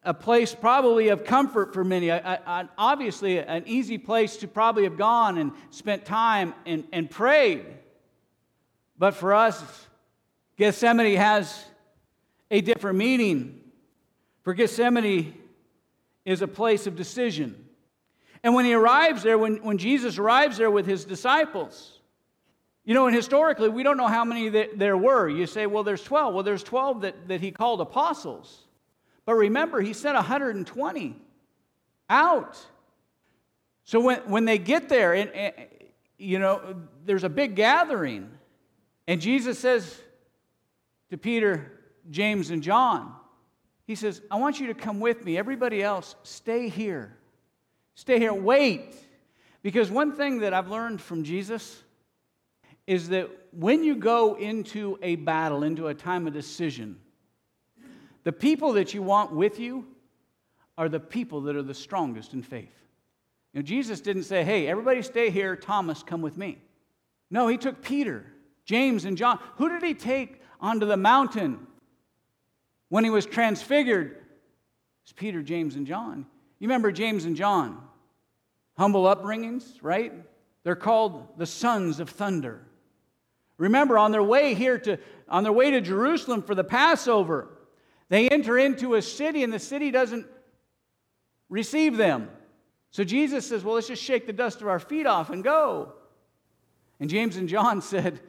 a 0.02 0.12
place 0.12 0.54
probably 0.54 1.08
of 1.08 1.24
comfort 1.24 1.72
for 1.72 1.82
many. 1.82 2.10
Obviously, 2.10 3.38
an 3.38 3.62
easy 3.66 3.96
place 3.96 4.36
to 4.38 4.48
probably 4.48 4.84
have 4.84 4.98
gone 4.98 5.38
and 5.38 5.52
spent 5.70 6.04
time 6.04 6.52
and, 6.66 6.84
and 6.92 7.10
prayed. 7.10 7.64
But 8.98 9.14
for 9.14 9.32
us, 9.32 9.86
Gethsemane 10.58 11.16
has 11.16 11.64
a 12.50 12.60
different 12.60 12.98
meaning. 12.98 13.60
For 14.42 14.52
Gethsemane 14.52 15.34
is 16.24 16.42
a 16.42 16.48
place 16.48 16.86
of 16.86 16.96
decision. 16.96 17.68
And 18.42 18.54
when 18.54 18.66
he 18.66 18.74
arrives 18.74 19.22
there, 19.22 19.38
when, 19.38 19.56
when 19.64 19.78
Jesus 19.78 20.18
arrives 20.18 20.58
there 20.58 20.70
with 20.70 20.86
his 20.86 21.06
disciples, 21.06 21.98
you 22.84 22.92
know, 22.92 23.06
and 23.06 23.16
historically, 23.16 23.70
we 23.70 23.82
don't 23.82 23.96
know 23.96 24.08
how 24.08 24.24
many 24.24 24.48
there 24.48 24.96
were. 24.96 25.28
You 25.28 25.46
say, 25.46 25.66
well, 25.66 25.84
there's 25.84 26.02
12. 26.02 26.34
Well, 26.34 26.42
there's 26.42 26.62
12 26.62 27.00
that, 27.02 27.28
that 27.28 27.40
he 27.40 27.50
called 27.50 27.80
apostles. 27.80 28.64
But 29.24 29.34
remember, 29.34 29.80
he 29.80 29.94
sent 29.94 30.16
120 30.16 31.16
out. 32.10 32.58
So 33.84 34.00
when, 34.00 34.18
when 34.20 34.44
they 34.44 34.58
get 34.58 34.90
there, 34.90 35.14
and, 35.14 35.30
and, 35.30 35.54
you 36.18 36.38
know, 36.38 36.82
there's 37.06 37.24
a 37.24 37.30
big 37.30 37.56
gathering. 37.56 38.30
And 39.06 39.18
Jesus 39.18 39.58
says 39.58 40.00
to 41.10 41.16
Peter, 41.16 41.72
James, 42.10 42.50
and 42.50 42.62
John, 42.62 43.14
He 43.86 43.94
says, 43.94 44.20
I 44.30 44.36
want 44.36 44.60
you 44.60 44.66
to 44.68 44.74
come 44.74 45.00
with 45.00 45.24
me. 45.24 45.38
Everybody 45.38 45.82
else, 45.82 46.16
stay 46.22 46.68
here. 46.68 47.16
Stay 47.94 48.18
here, 48.18 48.34
wait. 48.34 48.94
Because 49.62 49.90
one 49.90 50.12
thing 50.12 50.40
that 50.40 50.52
I've 50.52 50.68
learned 50.68 51.00
from 51.00 51.24
Jesus 51.24 51.83
is 52.86 53.08
that 53.10 53.30
when 53.52 53.82
you 53.82 53.96
go 53.96 54.34
into 54.34 54.98
a 55.02 55.16
battle, 55.16 55.62
into 55.62 55.88
a 55.88 55.94
time 55.94 56.26
of 56.26 56.32
decision, 56.32 56.98
the 58.24 58.32
people 58.32 58.72
that 58.74 58.94
you 58.94 59.02
want 59.02 59.32
with 59.32 59.58
you 59.58 59.86
are 60.76 60.88
the 60.88 61.00
people 61.00 61.42
that 61.42 61.56
are 61.56 61.62
the 61.62 61.74
strongest 61.74 62.32
in 62.32 62.42
faith. 62.42 62.74
You 63.52 63.60
know, 63.60 63.62
Jesus 63.62 64.00
didn't 64.00 64.24
say, 64.24 64.42
hey, 64.42 64.66
everybody 64.66 65.02
stay 65.02 65.30
here, 65.30 65.54
Thomas, 65.54 66.02
come 66.02 66.20
with 66.20 66.36
me. 66.36 66.58
No, 67.30 67.46
he 67.46 67.56
took 67.56 67.82
Peter, 67.82 68.26
James, 68.64 69.04
and 69.04 69.16
John. 69.16 69.38
Who 69.56 69.68
did 69.68 69.82
he 69.82 69.94
take 69.94 70.42
onto 70.60 70.86
the 70.86 70.96
mountain 70.96 71.66
when 72.88 73.04
he 73.04 73.10
was 73.10 73.26
transfigured? 73.26 74.16
It's 75.04 75.12
Peter, 75.12 75.42
James, 75.42 75.76
and 75.76 75.86
John. 75.86 76.26
You 76.58 76.68
remember 76.68 76.90
James 76.90 77.24
and 77.24 77.36
John? 77.36 77.80
Humble 78.76 79.04
upbringings, 79.04 79.64
right? 79.82 80.12
They're 80.64 80.74
called 80.74 81.28
the 81.36 81.46
sons 81.46 82.00
of 82.00 82.10
thunder. 82.10 82.66
Remember, 83.58 83.98
on 83.98 84.12
their 84.12 84.22
way 84.22 84.54
here 84.54 84.78
to, 84.80 84.98
on 85.28 85.42
their 85.42 85.52
way 85.52 85.70
to 85.70 85.80
Jerusalem 85.80 86.42
for 86.42 86.54
the 86.54 86.64
Passover, 86.64 87.48
they 88.08 88.28
enter 88.28 88.58
into 88.58 88.94
a 88.94 89.02
city 89.02 89.42
and 89.42 89.52
the 89.52 89.58
city 89.58 89.90
doesn't 89.90 90.26
receive 91.48 91.96
them. 91.96 92.28
So 92.90 93.04
Jesus 93.04 93.46
says, 93.46 93.64
Well, 93.64 93.74
let's 93.74 93.88
just 93.88 94.02
shake 94.02 94.26
the 94.26 94.32
dust 94.32 94.60
of 94.60 94.68
our 94.68 94.78
feet 94.78 95.06
off 95.06 95.30
and 95.30 95.42
go. 95.42 95.94
And 97.00 97.10
James 97.10 97.36
and 97.36 97.48
John 97.48 97.80
said, 97.82 98.20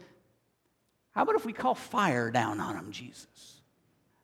How 1.12 1.24
about 1.24 1.36
if 1.36 1.46
we 1.46 1.54
call 1.54 1.76
fire 1.76 2.32
down 2.32 2.60
on 2.60 2.76
them, 2.76 2.92
Jesus? 2.92 3.62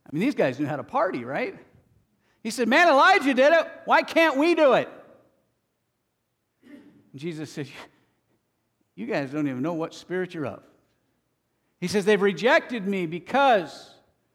I 0.05 0.09
mean, 0.11 0.21
these 0.21 0.35
guys 0.35 0.59
knew 0.59 0.65
how 0.65 0.77
to 0.77 0.83
party, 0.83 1.23
right? 1.23 1.57
He 2.43 2.49
said, 2.49 2.67
Man, 2.67 2.87
Elijah 2.87 3.33
did 3.33 3.53
it. 3.53 3.67
Why 3.85 4.01
can't 4.01 4.37
we 4.37 4.55
do 4.55 4.73
it? 4.73 4.89
And 6.63 7.19
Jesus 7.21 7.51
said, 7.51 7.67
You 8.95 9.05
guys 9.05 9.31
don't 9.31 9.47
even 9.47 9.61
know 9.61 9.73
what 9.73 9.93
spirit 9.93 10.33
you're 10.33 10.47
of. 10.47 10.63
He 11.81 11.87
says, 11.87 12.05
They've 12.05 12.21
rejected 12.21 12.87
me 12.87 13.07
because 13.07 13.93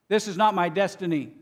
this 0.09 0.29
is 0.29 0.37
not 0.37 0.55
my 0.55 0.69
destiny. 0.69 1.33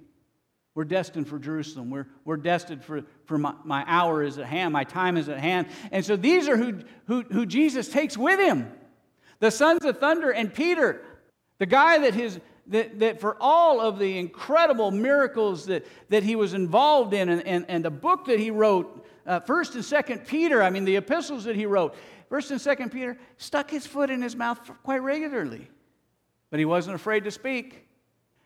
We're 0.74 0.84
destined 0.84 1.28
for 1.28 1.38
Jerusalem. 1.38 1.90
We're, 1.90 2.06
we're 2.24 2.36
destined 2.36 2.84
for, 2.84 3.02
for 3.26 3.38
my, 3.38 3.54
my 3.64 3.84
hour 3.86 4.22
is 4.22 4.38
at 4.38 4.46
hand, 4.46 4.72
my 4.72 4.84
time 4.84 5.16
is 5.16 5.28
at 5.28 5.38
hand. 5.38 5.68
And 5.92 6.04
so 6.04 6.16
these 6.16 6.48
are 6.48 6.56
who, 6.56 6.80
who, 7.06 7.22
who 7.22 7.46
Jesus 7.46 7.88
takes 7.88 8.16
with 8.16 8.38
him 8.38 8.70
the 9.40 9.50
sons 9.50 9.84
of 9.84 9.98
thunder 9.98 10.30
and 10.30 10.52
Peter, 10.52 11.02
the 11.58 11.66
guy 11.66 11.98
that 11.98 12.14
his, 12.14 12.40
that, 12.68 12.98
that 12.98 13.20
for 13.20 13.36
all 13.40 13.80
of 13.80 13.98
the 13.98 14.18
incredible 14.18 14.90
miracles 14.90 15.66
that, 15.66 15.84
that 16.08 16.22
he 16.22 16.34
was 16.34 16.54
involved 16.54 17.12
in 17.12 17.28
and, 17.28 17.46
and, 17.46 17.66
and 17.68 17.84
the 17.84 17.90
book 17.90 18.24
that 18.26 18.38
he 18.38 18.50
wrote, 18.50 19.06
uh, 19.26 19.40
1st 19.40 19.74
and 19.74 19.84
2nd 19.84 20.26
Peter, 20.26 20.62
I 20.62 20.70
mean, 20.70 20.84
the 20.84 20.96
epistles 20.96 21.44
that 21.44 21.56
he 21.56 21.66
wrote, 21.66 21.94
1st 22.30 22.50
and 22.52 22.60
2nd 22.60 22.92
Peter, 22.92 23.18
stuck 23.36 23.70
his 23.70 23.86
foot 23.86 24.10
in 24.10 24.22
his 24.22 24.34
mouth 24.34 24.58
quite 24.82 25.02
regularly. 25.02 25.68
But 26.54 26.60
he 26.60 26.66
wasn't 26.66 26.94
afraid 26.94 27.24
to 27.24 27.32
speak. 27.32 27.84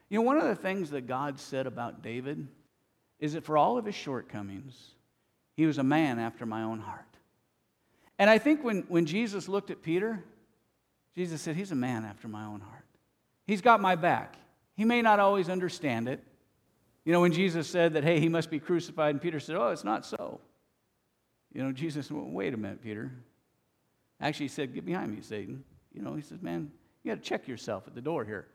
You 0.09 0.19
know, 0.19 0.23
one 0.23 0.39
of 0.39 0.45
the 0.45 0.55
things 0.55 0.89
that 0.93 1.07
God 1.07 1.39
said 1.39 1.67
about 1.67 2.01
David 2.01 2.49
is 3.21 3.35
that 3.35 3.45
for 3.45 3.59
all 3.59 3.77
of 3.77 3.85
his 3.85 3.95
shortcomings, 3.95 4.95
he 5.59 5.67
was 5.67 5.77
a 5.77 5.83
man 5.83 6.19
after 6.19 6.47
my 6.47 6.63
own 6.63 6.81
heart. 6.81 7.05
And 8.19 8.31
I 8.31 8.39
think 8.39 8.65
when, 8.65 8.87
when 8.89 9.05
Jesus 9.05 9.47
looked 9.47 9.71
at 9.71 9.83
Peter, 9.83 10.25
Jesus 11.15 11.43
said, 11.43 11.55
He's 11.55 11.71
a 11.71 11.75
man 11.75 12.07
after 12.07 12.29
my 12.29 12.47
own 12.47 12.61
heart. 12.61 12.87
He's 13.47 13.61
got 13.61 13.79
my 13.79 13.95
back. 13.95 14.37
He 14.75 14.87
may 14.87 15.03
not 15.03 15.21
always 15.21 15.51
understand 15.51 16.09
it. 16.09 16.25
You 17.05 17.13
know, 17.13 17.21
when 17.21 17.33
Jesus 17.33 17.69
said 17.69 17.93
that, 17.93 18.05
hey, 18.05 18.21
he 18.21 18.31
must 18.31 18.51
be 18.51 18.59
crucified, 18.59 19.11
and 19.11 19.21
Peter 19.21 19.39
said, 19.39 19.57
oh, 19.57 19.69
it's 19.69 19.85
not 19.85 20.07
so. 20.07 20.41
You 21.53 21.63
know, 21.63 21.73
Jesus 21.73 22.11
well, 22.11 22.25
wait 22.25 22.55
a 22.55 22.57
minute, 22.57 22.81
Peter. 22.83 23.13
Actually, 24.19 24.47
he 24.47 24.49
said, 24.49 24.73
get 24.73 24.87
behind 24.87 25.15
me, 25.15 25.21
Satan. 25.21 25.63
You 25.93 26.01
know, 26.01 26.15
he 26.15 26.23
says, 26.23 26.41
man, 26.41 26.71
you 27.09 27.15
got 27.15 27.23
to 27.23 27.29
check 27.29 27.49
yourself 27.49 27.85
at 27.87 27.95
the 27.95 28.03
door 28.03 28.23
here. 28.23 28.47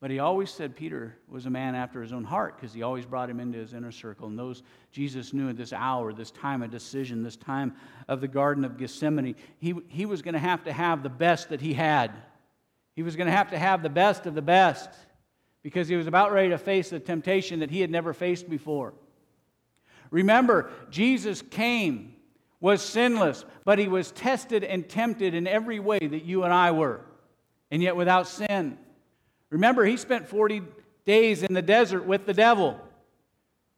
But 0.00 0.10
he 0.10 0.18
always 0.18 0.50
said 0.50 0.74
Peter 0.74 1.16
was 1.28 1.46
a 1.46 1.50
man 1.50 1.76
after 1.76 2.02
his 2.02 2.12
own 2.12 2.24
heart 2.24 2.56
because 2.56 2.74
he 2.74 2.82
always 2.82 3.06
brought 3.06 3.30
him 3.30 3.38
into 3.38 3.58
his 3.58 3.72
inner 3.72 3.92
circle. 3.92 4.26
And 4.26 4.36
those 4.36 4.64
Jesus 4.90 5.32
knew 5.32 5.48
at 5.48 5.56
this 5.56 5.72
hour, 5.72 6.12
this 6.12 6.32
time 6.32 6.62
of 6.62 6.72
decision, 6.72 7.22
this 7.22 7.36
time 7.36 7.76
of 8.08 8.20
the 8.20 8.26
Garden 8.26 8.64
of 8.64 8.78
Gethsemane, 8.78 9.36
he, 9.60 9.74
he 9.86 10.06
was 10.06 10.20
going 10.20 10.34
to 10.34 10.40
have 10.40 10.64
to 10.64 10.72
have 10.72 11.04
the 11.04 11.08
best 11.08 11.50
that 11.50 11.60
he 11.60 11.72
had. 11.72 12.10
He 12.96 13.04
was 13.04 13.14
going 13.14 13.28
to 13.28 13.32
have 13.32 13.50
to 13.50 13.58
have 13.58 13.84
the 13.84 13.88
best 13.88 14.26
of 14.26 14.34
the 14.34 14.42
best 14.42 14.90
because 15.62 15.86
he 15.86 15.94
was 15.94 16.08
about 16.08 16.32
ready 16.32 16.48
to 16.48 16.58
face 16.58 16.90
the 16.90 16.98
temptation 16.98 17.60
that 17.60 17.70
he 17.70 17.80
had 17.80 17.90
never 17.90 18.12
faced 18.12 18.50
before. 18.50 18.94
Remember, 20.10 20.68
Jesus 20.90 21.42
came, 21.42 22.16
was 22.58 22.82
sinless, 22.82 23.44
but 23.64 23.78
he 23.78 23.86
was 23.86 24.10
tested 24.10 24.64
and 24.64 24.88
tempted 24.88 25.32
in 25.32 25.46
every 25.46 25.78
way 25.78 26.00
that 26.00 26.24
you 26.24 26.42
and 26.42 26.52
I 26.52 26.72
were, 26.72 27.02
and 27.72 27.82
yet 27.82 27.96
without 27.96 28.28
sin. 28.28 28.76
Remember, 29.48 29.84
he 29.84 29.96
spent 29.96 30.28
40 30.28 30.62
days 31.06 31.42
in 31.42 31.54
the 31.54 31.62
desert 31.62 32.04
with 32.04 32.26
the 32.26 32.34
devil. 32.34 32.78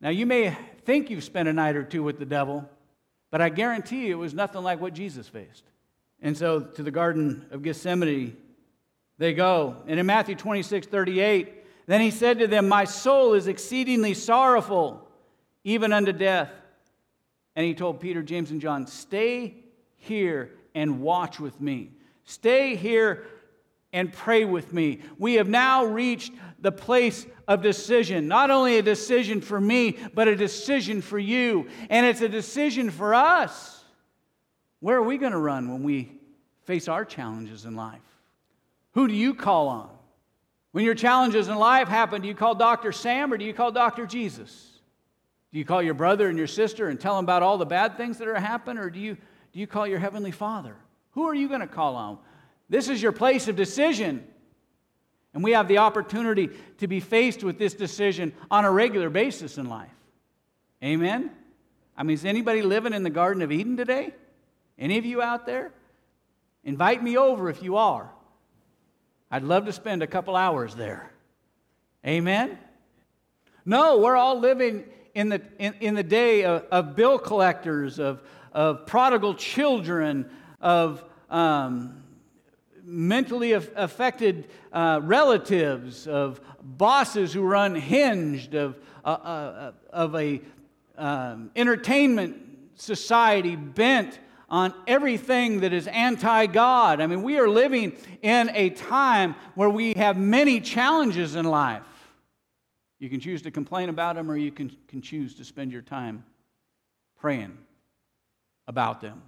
Now, 0.01 0.11
you 0.11 0.27
may 0.27 0.55
think 0.85 1.09
you've 1.09 1.25
spent 1.25 1.49
a 1.49 1.53
night 1.53 1.77
or 1.77 1.85
two 1.85 2.03
with 2.03 2.19
the 2.19 2.27
devil, 2.27 2.69
but 3.31 3.41
I 3.41 3.49
guarantee 3.49 4.09
you 4.09 4.15
it 4.15 4.19
was 4.19 4.35
nothing 4.35 4.63
like 4.65 4.81
what 4.81 4.95
Jesus 4.95 5.29
faced. 5.29 5.63
And 6.21 6.37
so, 6.37 6.61
to 6.61 6.83
the 6.83 6.91
Garden 6.91 7.47
of 7.53 7.63
Gethsemane, 7.63 8.37
they 9.19 9.33
go. 9.33 9.77
And 9.87 10.01
in 10.01 10.07
Matthew 10.07 10.35
26 10.35 10.89
38, 10.89 11.87
then 11.87 12.01
he 12.01 12.11
said 12.11 12.41
to 12.41 12.49
them, 12.49 12.69
My 12.69 12.85
soul 12.85 13.35
is 13.35 13.47
exceedingly 13.47 14.15
sorrowful, 14.15 15.07
even 15.63 15.93
unto 15.93 16.13
death. 16.13 16.51
And 17.55 17.65
he 17.65 17.75
told 17.75 18.01
Peter, 18.01 18.23
James, 18.23 18.51
and 18.51 18.61
John, 18.61 18.89
Stay 18.89 19.55
here 19.97 20.51
and 20.75 21.01
watch 21.01 21.39
with 21.39 21.61
me. 21.61 21.91
Stay 22.25 22.75
here 22.75 23.27
and 23.95 24.13
pray 24.13 24.45
with 24.45 24.73
me. 24.73 24.99
We 25.19 25.35
have 25.35 25.49
now 25.49 25.85
reached 25.85 26.33
the 26.59 26.73
place 26.73 27.27
of 27.47 27.63
decision. 27.63 28.27
Not 28.27 28.51
only 28.51 28.77
a 28.77 28.83
decision 28.83 29.41
for 29.41 29.61
me, 29.61 29.97
but 30.13 30.27
a 30.29 30.35
decision 30.35 31.01
for 31.01 31.19
you. 31.19 31.69
And 31.89 32.05
it's 32.05 32.21
a 32.21 32.29
decision 32.29 32.91
for 32.91 33.15
us. 33.15 33.83
Where 34.81 34.99
are 34.99 35.03
we 35.03 35.17
going 35.17 35.33
to 35.33 35.39
run 35.39 35.71
when 35.71 35.85
we 35.85 36.11
face 36.65 36.89
our 36.89 37.05
challenges 37.05 37.65
in 37.65 37.77
life? 37.77 38.01
Who 38.93 39.07
do 39.07 39.15
you 39.15 39.33
call 39.33 39.69
on? 39.69 39.91
When 40.73 40.85
your 40.85 40.97
challenges 40.97 41.47
in 41.47 41.55
life 41.55 41.87
happen, 41.87 42.21
do 42.21 42.29
you 42.29 42.35
call 42.35 42.57
Dr. 42.57 42.91
Sam 42.91 43.33
or 43.33 43.39
do 43.39 43.45
you 43.45 43.55
call 43.55 43.71
Dr. 43.71 44.07
Jesus? 44.07 44.73
Do 45.53 45.59
you 45.61 45.65
call 45.65 45.83
your 45.83 45.95
brother 45.95 46.29
and 46.29 46.37
your 46.37 46.49
sister 46.49 46.89
and 46.89 46.99
tell 46.99 47.15
them 47.15 47.25
about 47.25 47.45
all 47.45 47.59
the 47.59 47.65
bad 47.65 47.97
things 47.97 48.19
that 48.19 48.27
are 48.27 48.35
happening, 48.35 48.83
or 48.83 48.91
do 48.91 48.99
you, 48.99 49.15
do 49.53 49.61
you 49.61 49.69
call 49.69 49.87
your 49.87 50.01
Heavenly 50.01 50.33
Father? 50.33 50.75
Who 51.13 51.29
are 51.29 51.35
you 51.35 51.47
going 51.47 51.61
to 51.61 51.69
call 51.69 51.95
on? 51.95 52.19
This 52.69 52.89
is 52.89 53.03
your 53.03 53.13
place 53.13 53.49
of 53.49 53.57
decision. 53.57 54.27
And 55.35 55.43
we 55.43 55.53
have 55.53 55.67
the 55.69 55.79
opportunity 55.79 56.51
to 56.79 56.87
be 56.87 57.01
faced 57.01 57.43
with 57.43 57.59
this 57.59 57.75
decision 57.75 58.33
on 58.51 58.65
a 58.65 58.71
regular 58.71 59.11
basis 59.11 59.59
in 59.59 59.69
life. 59.69 59.91
Amen? 60.83 61.31
I 61.97 62.03
mean, 62.05 62.15
is 62.15 62.25
anybody 62.25 62.63
living 62.63 62.93
in 62.93 63.03
the 63.03 63.11
Garden 63.11 63.43
of 63.43 63.51
Eden 63.51 63.77
today? 63.77 64.15
Any 64.79 64.99
of 64.99 65.05
you 65.05 65.21
out 65.21 65.47
there? 65.47 65.73
Invite 66.63 67.03
me 67.03 67.17
over 67.17 67.51
if 67.51 67.63
you 67.63 67.77
are. 67.77 68.11
I'd 69.31 69.43
love 69.43 69.67
to 69.67 69.73
spend 69.73 70.03
a 70.03 70.07
couple 70.07 70.37
hours 70.37 70.75
there. 70.75 71.11
Amen? 72.07 72.59
No, 73.65 73.99
we're 73.99 74.17
all 74.17 74.39
living 74.39 74.85
in 75.15 75.31
the, 75.31 75.43
in, 75.59 75.75
in 75.81 75.95
the 75.95 76.03
day 76.03 76.45
of, 76.45 76.65
of 76.71 76.95
bill 76.95 77.19
collectors, 77.19 77.99
of, 77.99 78.23
of 78.53 78.87
prodigal 78.87 79.35
children, 79.35 80.31
of 80.61 81.03
um, 81.31 82.04
mentally 82.85 83.53
affected 83.53 84.49
uh, 84.73 85.01
relatives, 85.03 86.07
of 86.07 86.41
bosses 86.63 87.33
who 87.33 87.45
are 87.47 87.55
unhinged, 87.55 88.55
of, 88.55 88.79
uh, 89.05 89.09
uh, 89.09 89.73
of 89.91 90.15
a 90.15 90.41
um, 90.97 91.51
entertainment 91.57 92.37
society 92.77 93.57
bent 93.57 94.19
on 94.49 94.75
everything 94.87 95.61
that 95.61 95.73
is 95.73 95.87
anti 95.89 96.47
God. 96.47 97.01
I 97.01 97.07
mean, 97.07 97.23
we 97.23 97.39
are 97.39 97.49
living 97.49 97.97
in 98.23 98.51
a 98.55 98.71
time 98.71 99.35
where 99.55 99.71
we 99.71 99.95
have 99.95 100.17
many 100.17 100.61
challenges 100.61 101.35
in 101.35 101.45
life. 101.45 101.83
You 102.99 103.11
can 103.11 103.21
choose 103.21 103.43
to 103.43 103.51
complain 103.51 103.89
about 103.89 104.17
them 104.17 104.31
or 104.31 104.37
you 104.37 104.53
can, 104.53 104.75
can 104.89 105.03
choose 105.03 105.35
to 105.37 105.45
spend 105.45 105.73
your 105.73 105.83
time 105.83 106.25
praying 107.19 107.57
about 108.67 109.01
them 109.01 109.23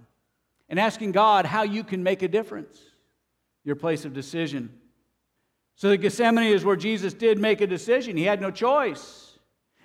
and 0.69 0.79
asking 0.79 1.11
God 1.11 1.45
how 1.45 1.63
you 1.63 1.83
can 1.83 2.03
make 2.03 2.21
a 2.21 2.27
difference, 2.27 2.79
your 3.67 3.75
place 3.75 4.05
of 4.05 4.13
decision. 4.13 4.71
So, 5.75 5.89
the 5.89 5.97
Gethsemane 5.97 6.53
is 6.53 6.63
where 6.63 6.77
Jesus 6.77 7.13
did 7.13 7.37
make 7.37 7.59
a 7.59 7.67
decision. 7.67 8.15
He 8.15 8.23
had 8.23 8.39
no 8.39 8.49
choice. 8.49 9.37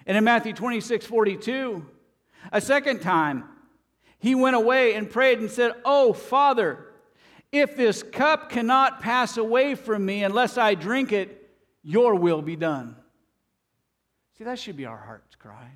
And 0.06 0.16
in 0.16 0.22
Matthew 0.22 0.52
26 0.52 1.04
42, 1.04 1.84
a 2.52 2.60
second 2.60 3.00
time, 3.00 3.44
he 4.20 4.36
went 4.36 4.54
away 4.54 4.94
and 4.94 5.10
prayed 5.10 5.40
and 5.40 5.50
said, 5.50 5.72
Oh, 5.84 6.12
Father, 6.12 6.86
if 7.50 7.76
this 7.76 8.04
cup 8.04 8.50
cannot 8.50 9.00
pass 9.00 9.36
away 9.36 9.74
from 9.74 10.06
me 10.06 10.22
unless 10.22 10.56
I 10.56 10.76
drink 10.76 11.10
it, 11.12 11.50
your 11.82 12.14
will 12.14 12.40
be 12.40 12.54
done. 12.54 12.94
See, 14.38 14.44
that 14.44 14.60
should 14.60 14.76
be 14.76 14.86
our 14.86 14.96
heart's 14.96 15.34
cry. 15.34 15.72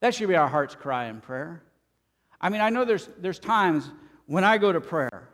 That 0.00 0.12
should 0.12 0.28
be 0.28 0.34
our 0.34 0.48
heart's 0.48 0.74
cry 0.74 1.06
in 1.06 1.20
prayer. 1.20 1.62
I 2.40 2.48
mean, 2.48 2.60
I 2.60 2.70
know 2.70 2.84
there's, 2.84 3.08
there's 3.18 3.38
times 3.38 3.88
when 4.26 4.42
I 4.42 4.58
go 4.58 4.72
to 4.72 4.80
prayer 4.80 5.28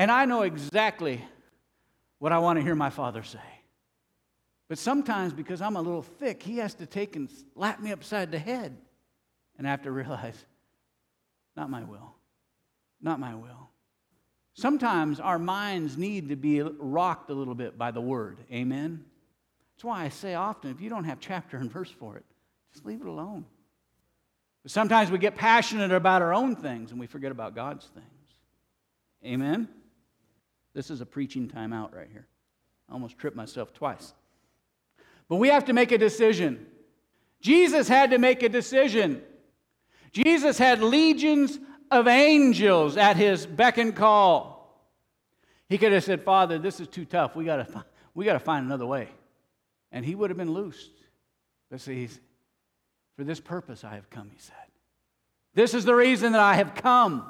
and 0.00 0.10
I 0.10 0.24
know 0.24 0.44
exactly 0.44 1.22
what 2.20 2.32
I 2.32 2.38
want 2.38 2.58
to 2.58 2.62
hear 2.62 2.74
my 2.74 2.88
Father 2.88 3.22
say. 3.22 3.38
But 4.66 4.78
sometimes, 4.78 5.34
because 5.34 5.60
I'm 5.60 5.76
a 5.76 5.82
little 5.82 6.00
thick, 6.00 6.42
he 6.42 6.56
has 6.56 6.72
to 6.76 6.86
take 6.86 7.16
and 7.16 7.28
slap 7.52 7.80
me 7.80 7.92
upside 7.92 8.32
the 8.32 8.38
head. 8.38 8.78
And 9.58 9.66
I 9.68 9.70
have 9.70 9.82
to 9.82 9.90
realize, 9.90 10.42
not 11.54 11.68
my 11.68 11.84
will. 11.84 12.14
Not 13.02 13.20
my 13.20 13.34
will. 13.34 13.68
Sometimes 14.54 15.20
our 15.20 15.38
minds 15.38 15.98
need 15.98 16.30
to 16.30 16.36
be 16.36 16.62
rocked 16.62 17.28
a 17.28 17.34
little 17.34 17.54
bit 17.54 17.76
by 17.76 17.90
the 17.90 18.00
word. 18.00 18.38
Amen? 18.50 19.04
That's 19.76 19.84
why 19.84 20.04
I 20.04 20.08
say 20.08 20.32
often 20.34 20.70
if 20.70 20.80
you 20.80 20.88
don't 20.88 21.04
have 21.04 21.20
chapter 21.20 21.58
and 21.58 21.70
verse 21.70 21.90
for 21.90 22.16
it, 22.16 22.24
just 22.72 22.86
leave 22.86 23.02
it 23.02 23.06
alone. 23.06 23.44
But 24.62 24.72
sometimes 24.72 25.10
we 25.10 25.18
get 25.18 25.34
passionate 25.34 25.92
about 25.92 26.22
our 26.22 26.32
own 26.32 26.56
things 26.56 26.90
and 26.90 26.98
we 26.98 27.06
forget 27.06 27.32
about 27.32 27.54
God's 27.54 27.84
things. 27.84 28.06
Amen? 29.26 29.68
This 30.74 30.90
is 30.90 31.00
a 31.00 31.06
preaching 31.06 31.48
time 31.48 31.72
out 31.72 31.94
right 31.94 32.08
here. 32.10 32.26
I 32.88 32.92
almost 32.92 33.18
tripped 33.18 33.36
myself 33.36 33.72
twice. 33.72 34.14
But 35.28 35.36
we 35.36 35.48
have 35.48 35.66
to 35.66 35.72
make 35.72 35.92
a 35.92 35.98
decision. 35.98 36.66
Jesus 37.40 37.88
had 37.88 38.10
to 38.10 38.18
make 38.18 38.42
a 38.42 38.48
decision. 38.48 39.22
Jesus 40.12 40.58
had 40.58 40.82
legions 40.82 41.58
of 41.90 42.06
angels 42.06 42.96
at 42.96 43.16
his 43.16 43.46
beck 43.46 43.78
and 43.78 43.94
call. 43.94 44.58
He 45.68 45.78
could 45.78 45.92
have 45.92 46.04
said, 46.04 46.24
Father, 46.24 46.58
this 46.58 46.80
is 46.80 46.88
too 46.88 47.04
tough. 47.04 47.36
We 47.36 47.44
got 47.44 47.68
we 48.14 48.24
to 48.24 48.38
find 48.38 48.66
another 48.66 48.86
way 48.86 49.08
and 49.92 50.04
he 50.04 50.14
would 50.14 50.30
have 50.30 50.36
been 50.36 50.52
loosed. 50.52 50.92
But 51.70 51.80
see, 51.80 52.08
for 53.16 53.24
this 53.24 53.40
purpose 53.40 53.84
I 53.84 53.94
have 53.94 54.10
come, 54.10 54.30
he 54.30 54.38
said. 54.38 54.54
This 55.54 55.74
is 55.74 55.84
the 55.84 55.94
reason 55.94 56.32
that 56.32 56.40
I 56.40 56.54
have 56.54 56.74
come. 56.74 57.28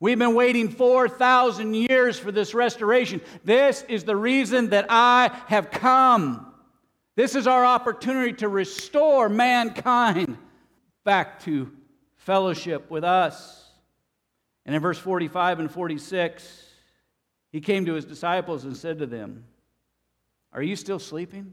We've 0.00 0.18
been 0.18 0.34
waiting 0.34 0.70
4,000 0.70 1.74
years 1.74 2.18
for 2.18 2.32
this 2.32 2.54
restoration. 2.54 3.20
This 3.44 3.84
is 3.86 4.04
the 4.04 4.16
reason 4.16 4.70
that 4.70 4.86
I 4.88 5.30
have 5.46 5.70
come. 5.70 6.50
This 7.16 7.34
is 7.34 7.46
our 7.46 7.66
opportunity 7.66 8.32
to 8.34 8.48
restore 8.48 9.28
mankind 9.28 10.38
back 11.04 11.40
to 11.44 11.70
fellowship 12.16 12.90
with 12.90 13.04
us. 13.04 13.68
And 14.64 14.74
in 14.74 14.80
verse 14.80 14.98
45 14.98 15.60
and 15.60 15.70
46, 15.70 16.64
he 17.52 17.60
came 17.60 17.84
to 17.84 17.92
his 17.92 18.06
disciples 18.06 18.64
and 18.64 18.74
said 18.74 19.00
to 19.00 19.06
them, 19.06 19.44
Are 20.54 20.62
you 20.62 20.76
still 20.76 20.98
sleeping? 20.98 21.52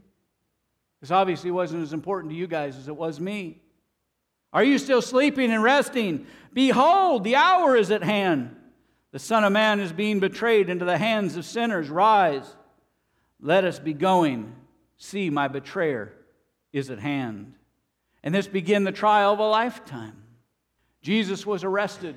This 1.02 1.10
obviously 1.10 1.50
wasn't 1.50 1.82
as 1.82 1.92
important 1.92 2.32
to 2.32 2.38
you 2.38 2.46
guys 2.46 2.78
as 2.78 2.88
it 2.88 2.96
was 2.96 3.20
me. 3.20 3.60
Are 4.58 4.64
you 4.64 4.78
still 4.78 5.02
sleeping 5.02 5.52
and 5.52 5.62
resting? 5.62 6.26
Behold, 6.52 7.22
the 7.22 7.36
hour 7.36 7.76
is 7.76 7.92
at 7.92 8.02
hand. 8.02 8.56
The 9.12 9.20
Son 9.20 9.44
of 9.44 9.52
Man 9.52 9.78
is 9.78 9.92
being 9.92 10.18
betrayed 10.18 10.68
into 10.68 10.84
the 10.84 10.98
hands 10.98 11.36
of 11.36 11.44
sinners. 11.44 11.88
Rise, 11.88 12.56
let 13.40 13.62
us 13.62 13.78
be 13.78 13.92
going. 13.92 14.52
See, 14.96 15.30
my 15.30 15.46
betrayer 15.46 16.12
is 16.72 16.90
at 16.90 16.98
hand. 16.98 17.54
And 18.24 18.34
this 18.34 18.48
began 18.48 18.82
the 18.82 18.90
trial 18.90 19.32
of 19.32 19.38
a 19.38 19.46
lifetime. 19.46 20.24
Jesus 21.02 21.46
was 21.46 21.62
arrested. 21.62 22.16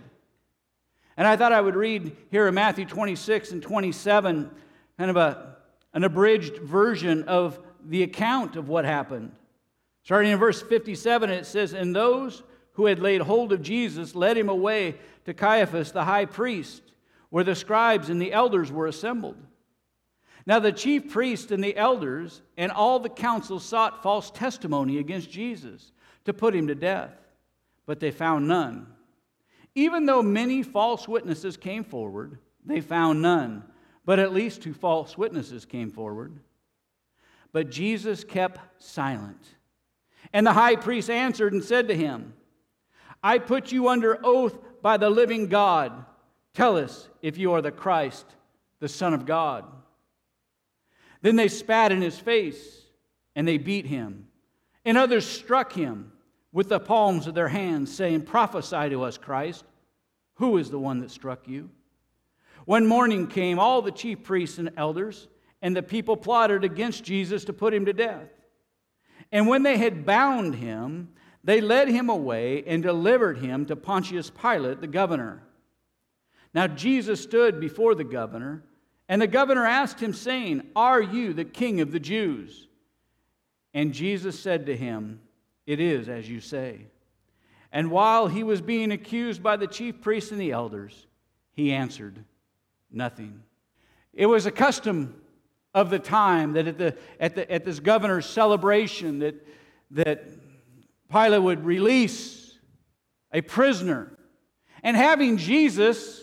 And 1.17 1.27
I 1.27 1.35
thought 1.35 1.53
I 1.53 1.61
would 1.61 1.75
read 1.75 2.17
here 2.31 2.47
in 2.47 2.55
Matthew 2.55 2.85
26 2.85 3.51
and 3.51 3.61
27 3.61 4.49
kind 4.97 5.09
of 5.11 5.15
a, 5.15 5.57
an 5.93 6.03
abridged 6.03 6.57
version 6.57 7.21
of 7.25 7.59
the 7.85 8.01
account 8.01 8.55
of 8.55 8.67
what 8.67 8.83
happened. 8.83 9.31
Starting 10.03 10.31
in 10.31 10.39
verse 10.39 10.61
57, 10.61 11.29
it 11.29 11.45
says, 11.45 11.73
And 11.73 11.95
those 11.95 12.43
who 12.73 12.85
had 12.85 12.99
laid 12.99 13.21
hold 13.21 13.53
of 13.53 13.61
Jesus 13.61 14.15
led 14.15 14.37
him 14.37 14.49
away 14.49 14.95
to 15.25 15.33
Caiaphas 15.33 15.91
the 15.91 16.05
high 16.05 16.25
priest, 16.25 16.81
where 17.29 17.43
the 17.43 17.55
scribes 17.55 18.09
and 18.09 18.21
the 18.21 18.33
elders 18.33 18.71
were 18.71 18.87
assembled. 18.87 19.37
Now 20.45 20.59
the 20.59 20.71
chief 20.71 21.11
priests 21.11 21.51
and 21.51 21.63
the 21.63 21.77
elders 21.77 22.41
and 22.57 22.71
all 22.71 22.99
the 22.99 23.09
council 23.09 23.59
sought 23.59 24.01
false 24.01 24.31
testimony 24.31 24.97
against 24.97 25.29
Jesus 25.29 25.91
to 26.25 26.33
put 26.33 26.55
him 26.55 26.67
to 26.67 26.75
death, 26.75 27.11
but 27.85 27.99
they 27.99 28.11
found 28.11 28.47
none. 28.47 28.87
Even 29.75 30.05
though 30.05 30.23
many 30.23 30.63
false 30.63 31.07
witnesses 31.07 31.57
came 31.57 31.83
forward, 31.83 32.39
they 32.65 32.81
found 32.81 33.21
none, 33.21 33.63
but 34.03 34.19
at 34.19 34.33
least 34.33 34.61
two 34.61 34.73
false 34.73 35.17
witnesses 35.17 35.65
came 35.65 35.91
forward. 35.91 36.39
But 37.51 37.69
Jesus 37.69 38.23
kept 38.23 38.59
silent. 38.81 39.55
And 40.33 40.45
the 40.45 40.53
high 40.53 40.75
priest 40.75 41.09
answered 41.09 41.53
and 41.53 41.63
said 41.63 41.87
to 41.87 41.95
him, 41.95 42.33
I 43.23 43.37
put 43.37 43.71
you 43.71 43.89
under 43.89 44.19
oath 44.23 44.57
by 44.81 44.97
the 44.97 45.09
living 45.09 45.47
God. 45.47 46.05
Tell 46.53 46.77
us 46.77 47.07
if 47.21 47.37
you 47.37 47.53
are 47.53 47.61
the 47.61 47.71
Christ, 47.71 48.25
the 48.79 48.89
Son 48.89 49.13
of 49.13 49.25
God. 49.25 49.65
Then 51.21 51.35
they 51.35 51.47
spat 51.47 51.91
in 51.91 52.01
his 52.01 52.17
face 52.17 52.81
and 53.35 53.47
they 53.47 53.57
beat 53.57 53.85
him. 53.85 54.27
And 54.83 54.97
others 54.97 55.25
struck 55.25 55.73
him 55.73 56.11
with 56.51 56.69
the 56.69 56.79
palms 56.79 57.27
of 57.27 57.35
their 57.35 57.47
hands, 57.47 57.93
saying, 57.95 58.23
Prophesy 58.23 58.89
to 58.89 59.03
us, 59.03 59.17
Christ. 59.17 59.63
Who 60.35 60.57
is 60.57 60.71
the 60.71 60.79
one 60.79 60.99
that 60.99 61.11
struck 61.11 61.47
you? 61.47 61.69
When 62.65 62.87
morning 62.87 63.27
came, 63.27 63.59
all 63.59 63.81
the 63.81 63.91
chief 63.91 64.23
priests 64.23 64.57
and 64.57 64.71
elders 64.75 65.27
and 65.61 65.75
the 65.75 65.83
people 65.83 66.17
plotted 66.17 66.63
against 66.63 67.03
Jesus 67.03 67.45
to 67.45 67.53
put 67.53 67.73
him 67.73 67.85
to 67.85 67.93
death. 67.93 68.27
And 69.31 69.47
when 69.47 69.63
they 69.63 69.77
had 69.77 70.05
bound 70.05 70.55
him, 70.55 71.09
they 71.43 71.61
led 71.61 71.87
him 71.87 72.09
away 72.09 72.63
and 72.67 72.83
delivered 72.83 73.37
him 73.37 73.65
to 73.65 73.75
Pontius 73.75 74.29
Pilate, 74.29 74.81
the 74.81 74.87
governor. 74.87 75.41
Now 76.53 76.67
Jesus 76.67 77.21
stood 77.21 77.59
before 77.59 77.95
the 77.95 78.03
governor, 78.03 78.63
and 79.07 79.21
the 79.21 79.27
governor 79.27 79.65
asked 79.65 79.99
him, 79.99 80.13
saying, 80.13 80.63
Are 80.75 81.01
you 81.01 81.33
the 81.33 81.45
king 81.45 81.81
of 81.81 81.91
the 81.91 81.99
Jews? 81.99 82.67
And 83.73 83.93
Jesus 83.93 84.39
said 84.39 84.65
to 84.65 84.75
him, 84.75 85.21
It 85.65 85.79
is 85.79 86.09
as 86.09 86.29
you 86.29 86.41
say. 86.41 86.87
And 87.71 87.89
while 87.89 88.27
he 88.27 88.43
was 88.43 88.61
being 88.61 88.91
accused 88.91 89.41
by 89.41 89.55
the 89.55 89.67
chief 89.67 90.01
priests 90.01 90.31
and 90.31 90.41
the 90.41 90.51
elders, 90.51 91.07
he 91.53 91.71
answered 91.71 92.23
nothing. 92.91 93.43
It 94.13 94.25
was 94.25 94.45
a 94.45 94.51
custom 94.51 95.20
of 95.73 95.89
the 95.89 95.99
time 95.99 96.53
that 96.53 96.67
at, 96.67 96.77
the, 96.77 96.97
at, 97.19 97.35
the, 97.35 97.51
at 97.51 97.65
this 97.65 97.79
governor's 97.79 98.25
celebration 98.25 99.19
that, 99.19 99.35
that 99.91 100.25
Pilate 101.11 101.41
would 101.41 101.65
release 101.65 102.57
a 103.31 103.41
prisoner. 103.41 104.11
And 104.83 104.97
having 104.97 105.37
Jesus, 105.37 106.21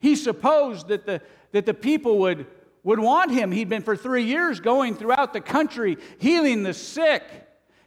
he 0.00 0.16
supposed 0.16 0.88
that 0.88 1.06
the, 1.06 1.22
that 1.52 1.66
the 1.66 1.74
people 1.74 2.18
would, 2.18 2.46
would 2.82 2.98
want 2.98 3.30
him. 3.30 3.52
He'd 3.52 3.68
been 3.68 3.82
for 3.82 3.96
three 3.96 4.24
years 4.24 4.60
going 4.60 4.94
throughout 4.94 5.32
the 5.32 5.40
country, 5.40 5.96
healing 6.18 6.62
the 6.62 6.74
sick, 6.74 7.22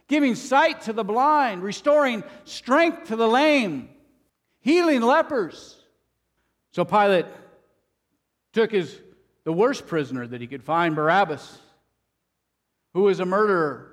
giving 0.08 0.34
sight 0.34 0.82
to 0.82 0.92
the 0.92 1.04
blind, 1.04 1.62
restoring 1.62 2.24
strength 2.44 3.08
to 3.08 3.16
the 3.16 3.28
lame, 3.28 3.88
healing 4.60 5.02
lepers. 5.02 5.76
So 6.72 6.84
Pilate 6.84 7.26
took 8.52 8.72
his 8.72 8.98
the 9.46 9.52
worst 9.52 9.86
prisoner 9.86 10.26
that 10.26 10.40
he 10.40 10.48
could 10.48 10.64
find, 10.64 10.96
Barabbas, 10.96 11.58
who 12.94 13.02
was 13.02 13.20
a 13.20 13.24
murderer, 13.24 13.92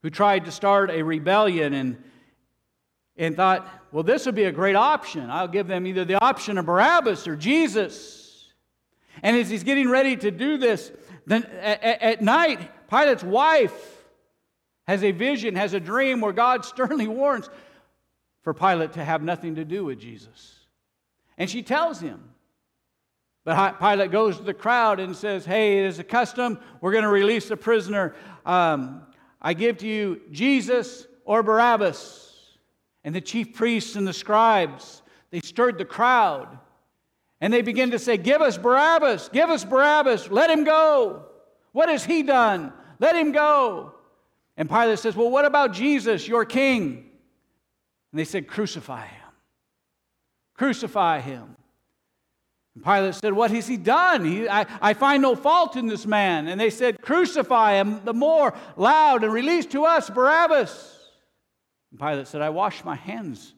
who 0.00 0.08
tried 0.08 0.46
to 0.46 0.50
start 0.50 0.90
a 0.90 1.02
rebellion 1.02 1.74
and, 1.74 2.02
and 3.18 3.36
thought, 3.36 3.68
well, 3.92 4.02
this 4.02 4.24
would 4.24 4.34
be 4.34 4.44
a 4.44 4.52
great 4.52 4.76
option. 4.76 5.28
I'll 5.28 5.46
give 5.46 5.66
them 5.66 5.86
either 5.86 6.06
the 6.06 6.14
option 6.24 6.56
of 6.56 6.64
Barabbas 6.64 7.28
or 7.28 7.36
Jesus. 7.36 8.50
And 9.22 9.36
as 9.36 9.50
he's 9.50 9.62
getting 9.62 9.90
ready 9.90 10.16
to 10.16 10.30
do 10.30 10.56
this, 10.56 10.90
then 11.26 11.44
at, 11.60 11.82
at 11.82 12.22
night, 12.22 12.88
Pilate's 12.88 13.22
wife 13.22 14.06
has 14.86 15.04
a 15.04 15.12
vision, 15.12 15.54
has 15.54 15.74
a 15.74 15.80
dream 15.80 16.22
where 16.22 16.32
God 16.32 16.64
sternly 16.64 17.08
warns 17.08 17.50
for 18.40 18.54
Pilate 18.54 18.94
to 18.94 19.04
have 19.04 19.22
nothing 19.22 19.56
to 19.56 19.66
do 19.66 19.84
with 19.84 20.00
Jesus. 20.00 20.60
And 21.36 21.50
she 21.50 21.62
tells 21.62 22.00
him, 22.00 22.30
but 23.48 23.80
Pilate 23.80 24.10
goes 24.10 24.36
to 24.36 24.42
the 24.42 24.52
crowd 24.52 25.00
and 25.00 25.16
says, 25.16 25.46
Hey, 25.46 25.78
it 25.78 25.86
is 25.86 25.98
a 25.98 26.04
custom. 26.04 26.60
We're 26.82 26.92
going 26.92 27.04
to 27.04 27.08
release 27.08 27.50
a 27.50 27.56
prisoner. 27.56 28.14
Um, 28.44 29.06
I 29.40 29.54
give 29.54 29.78
to 29.78 29.86
you 29.86 30.20
Jesus 30.30 31.06
or 31.24 31.42
Barabbas. 31.42 32.56
And 33.04 33.14
the 33.14 33.22
chief 33.22 33.54
priests 33.54 33.96
and 33.96 34.06
the 34.06 34.12
scribes, 34.12 35.00
they 35.30 35.40
stirred 35.40 35.78
the 35.78 35.86
crowd. 35.86 36.58
And 37.40 37.50
they 37.50 37.62
begin 37.62 37.92
to 37.92 37.98
say, 37.98 38.18
Give 38.18 38.42
us 38.42 38.58
Barabbas, 38.58 39.30
give 39.30 39.48
us 39.48 39.64
Barabbas, 39.64 40.30
let 40.30 40.50
him 40.50 40.64
go. 40.64 41.24
What 41.72 41.88
has 41.88 42.04
he 42.04 42.22
done? 42.22 42.74
Let 42.98 43.16
him 43.16 43.32
go. 43.32 43.94
And 44.58 44.68
Pilate 44.68 44.98
says, 44.98 45.16
Well, 45.16 45.30
what 45.30 45.46
about 45.46 45.72
Jesus, 45.72 46.28
your 46.28 46.44
king? 46.44 47.08
And 48.12 48.20
they 48.20 48.24
said, 48.24 48.46
Crucify 48.46 49.06
him. 49.06 49.30
Crucify 50.52 51.20
him. 51.20 51.56
Pilate 52.82 53.14
said, 53.14 53.32
What 53.32 53.50
has 53.50 53.66
he 53.66 53.76
done? 53.76 54.24
He, 54.24 54.48
I, 54.48 54.66
I 54.80 54.94
find 54.94 55.22
no 55.22 55.34
fault 55.34 55.76
in 55.76 55.86
this 55.86 56.06
man. 56.06 56.48
And 56.48 56.60
they 56.60 56.70
said, 56.70 57.00
Crucify 57.00 57.74
him 57.74 58.00
the 58.04 58.14
more 58.14 58.54
loud 58.76 59.24
and 59.24 59.32
release 59.32 59.66
to 59.66 59.84
us 59.84 60.10
Barabbas. 60.10 60.96
And 61.90 62.00
Pilate 62.00 62.28
said, 62.28 62.42
I 62.42 62.50
wash 62.50 62.84
my 62.84 62.96
hands 62.96 63.54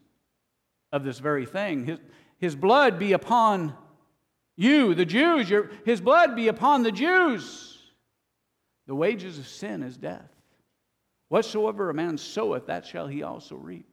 of 0.92 1.04
this 1.04 1.18
very 1.18 1.46
thing. 1.46 1.86
His, 1.86 1.98
his 2.38 2.56
blood 2.56 2.98
be 2.98 3.12
upon 3.12 3.74
you, 4.56 4.94
the 4.94 5.06
Jews, 5.06 5.48
your, 5.48 5.70
his 5.84 6.00
blood 6.00 6.36
be 6.36 6.48
upon 6.48 6.82
the 6.82 6.92
Jews. 6.92 7.78
The 8.86 8.94
wages 8.94 9.38
of 9.38 9.46
sin 9.46 9.82
is 9.82 9.96
death. 9.96 10.28
Whatsoever 11.28 11.90
a 11.90 11.94
man 11.94 12.18
soweth, 12.18 12.66
that 12.66 12.84
shall 12.84 13.06
he 13.06 13.22
also 13.22 13.56
reap. 13.56 13.89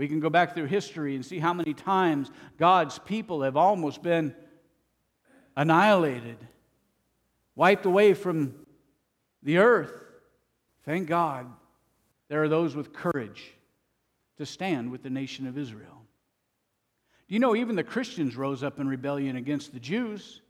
We 0.00 0.08
can 0.08 0.18
go 0.18 0.30
back 0.30 0.54
through 0.54 0.64
history 0.64 1.14
and 1.14 1.22
see 1.22 1.38
how 1.38 1.52
many 1.52 1.74
times 1.74 2.30
God's 2.56 2.98
people 2.98 3.42
have 3.42 3.54
almost 3.54 4.02
been 4.02 4.34
annihilated, 5.54 6.38
wiped 7.54 7.84
away 7.84 8.14
from 8.14 8.54
the 9.42 9.58
earth. 9.58 9.92
Thank 10.86 11.06
God 11.06 11.48
there 12.28 12.42
are 12.42 12.48
those 12.48 12.74
with 12.74 12.94
courage 12.94 13.52
to 14.38 14.46
stand 14.46 14.90
with 14.90 15.02
the 15.02 15.10
nation 15.10 15.46
of 15.46 15.58
Israel. 15.58 16.00
Do 17.28 17.34
you 17.34 17.38
know 17.38 17.54
even 17.54 17.76
the 17.76 17.84
Christians 17.84 18.36
rose 18.36 18.62
up 18.62 18.80
in 18.80 18.88
rebellion 18.88 19.36
against 19.36 19.74
the 19.74 19.80
Jews? 19.80 20.40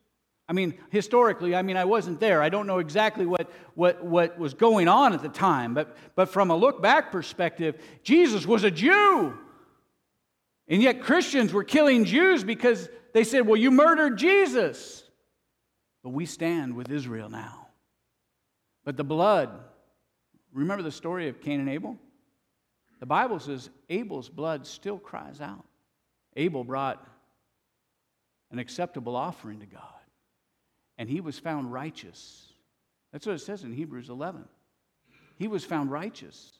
I 0.50 0.52
mean, 0.52 0.74
historically, 0.90 1.54
I 1.54 1.62
mean, 1.62 1.76
I 1.76 1.84
wasn't 1.84 2.18
there. 2.18 2.42
I 2.42 2.48
don't 2.48 2.66
know 2.66 2.80
exactly 2.80 3.24
what, 3.24 3.48
what, 3.76 4.04
what 4.04 4.36
was 4.36 4.52
going 4.52 4.88
on 4.88 5.12
at 5.12 5.22
the 5.22 5.28
time, 5.28 5.74
but, 5.74 5.96
but 6.16 6.28
from 6.28 6.50
a 6.50 6.56
look 6.56 6.82
back 6.82 7.12
perspective, 7.12 7.80
Jesus 8.02 8.44
was 8.44 8.64
a 8.64 8.70
Jew. 8.70 9.38
And 10.66 10.82
yet 10.82 11.02
Christians 11.02 11.52
were 11.52 11.62
killing 11.62 12.04
Jews 12.04 12.42
because 12.42 12.88
they 13.14 13.22
said, 13.22 13.46
well, 13.46 13.58
you 13.58 13.70
murdered 13.70 14.18
Jesus. 14.18 15.04
But 16.02 16.10
we 16.10 16.26
stand 16.26 16.74
with 16.74 16.90
Israel 16.90 17.28
now. 17.28 17.68
But 18.84 18.96
the 18.96 19.04
blood, 19.04 19.50
remember 20.52 20.82
the 20.82 20.90
story 20.90 21.28
of 21.28 21.40
Cain 21.40 21.60
and 21.60 21.68
Abel? 21.68 21.96
The 22.98 23.06
Bible 23.06 23.38
says 23.38 23.70
Abel's 23.88 24.28
blood 24.28 24.66
still 24.66 24.98
cries 24.98 25.40
out. 25.40 25.64
Abel 26.34 26.64
brought 26.64 27.06
an 28.50 28.58
acceptable 28.58 29.14
offering 29.14 29.60
to 29.60 29.66
God, 29.66 29.99
and 31.00 31.08
he 31.08 31.22
was 31.22 31.38
found 31.38 31.72
righteous. 31.72 32.52
That's 33.10 33.24
what 33.24 33.34
it 33.34 33.38
says 33.40 33.64
in 33.64 33.72
Hebrews 33.72 34.10
11. 34.10 34.44
He 35.38 35.48
was 35.48 35.64
found 35.64 35.90
righteous, 35.90 36.58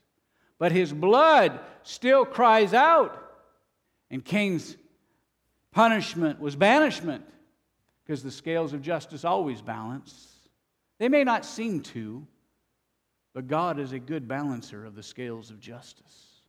but 0.58 0.72
his 0.72 0.94
blood 0.94 1.60
still 1.82 2.24
cries 2.24 2.72
out. 2.72 3.22
And 4.10 4.24
Cain's 4.24 4.78
punishment 5.72 6.40
was 6.40 6.56
banishment 6.56 7.22
because 8.02 8.22
the 8.22 8.30
scales 8.30 8.72
of 8.72 8.80
justice 8.80 9.26
always 9.26 9.60
balance. 9.60 10.32
They 10.98 11.10
may 11.10 11.22
not 11.22 11.44
seem 11.44 11.82
to, 11.82 12.26
but 13.34 13.46
God 13.46 13.78
is 13.78 13.92
a 13.92 13.98
good 13.98 14.26
balancer 14.26 14.86
of 14.86 14.94
the 14.94 15.02
scales 15.02 15.50
of 15.50 15.60
justice. 15.60 16.40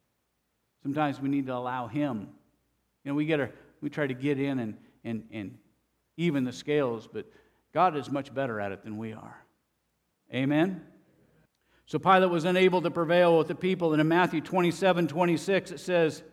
Sometimes 0.81 1.19
we 1.19 1.27
need 1.27 1.47
to 1.47 1.55
allow 1.55 1.87
Him. 1.87 2.29
You 3.03 3.11
know, 3.11 3.15
we, 3.15 3.25
get 3.25 3.41
our, 3.41 3.51
we 3.81 3.89
try 3.89 4.07
to 4.07 4.13
get 4.13 4.39
in 4.39 4.59
and, 4.59 4.77
and, 5.03 5.25
and 5.33 5.57
even 6.15 6.45
the 6.45 6.53
scales, 6.53 7.09
but 7.11 7.25
God 7.73 7.95
is 7.95 8.11
much 8.11 8.33
better 8.33 8.59
at 8.59 8.71
it 8.71 8.83
than 8.83 8.97
we 8.97 9.13
are. 9.13 9.37
Amen? 10.33 10.81
So 11.85 11.99
Pilate 11.99 12.29
was 12.29 12.45
unable 12.45 12.81
to 12.81 12.91
prevail 12.91 13.37
with 13.37 13.47
the 13.47 13.55
people. 13.55 13.93
And 13.93 14.01
in 14.01 14.07
Matthew 14.07 14.41
27 14.41 15.07
26, 15.07 15.71
it 15.71 15.79
says, 15.79 16.23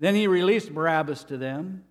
then 0.00 0.14
he 0.14 0.26
released 0.26 0.72
Barabbas 0.72 1.24
to 1.24 1.36
them. 1.36 1.84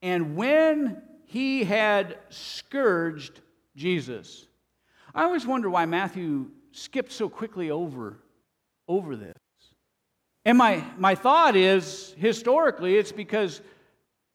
And 0.00 0.36
when 0.36 1.02
he 1.26 1.64
had 1.64 2.18
scourged 2.28 3.40
Jesus, 3.76 4.46
I 5.14 5.24
always 5.24 5.46
wonder 5.46 5.68
why 5.68 5.86
Matthew 5.86 6.50
skipped 6.72 7.12
so 7.12 7.28
quickly 7.28 7.70
over, 7.70 8.18
over 8.88 9.16
this. 9.16 9.34
And 10.44 10.58
my, 10.58 10.84
my 10.98 11.14
thought 11.14 11.54
is 11.54 12.14
historically, 12.18 12.96
it's 12.96 13.12
because 13.12 13.60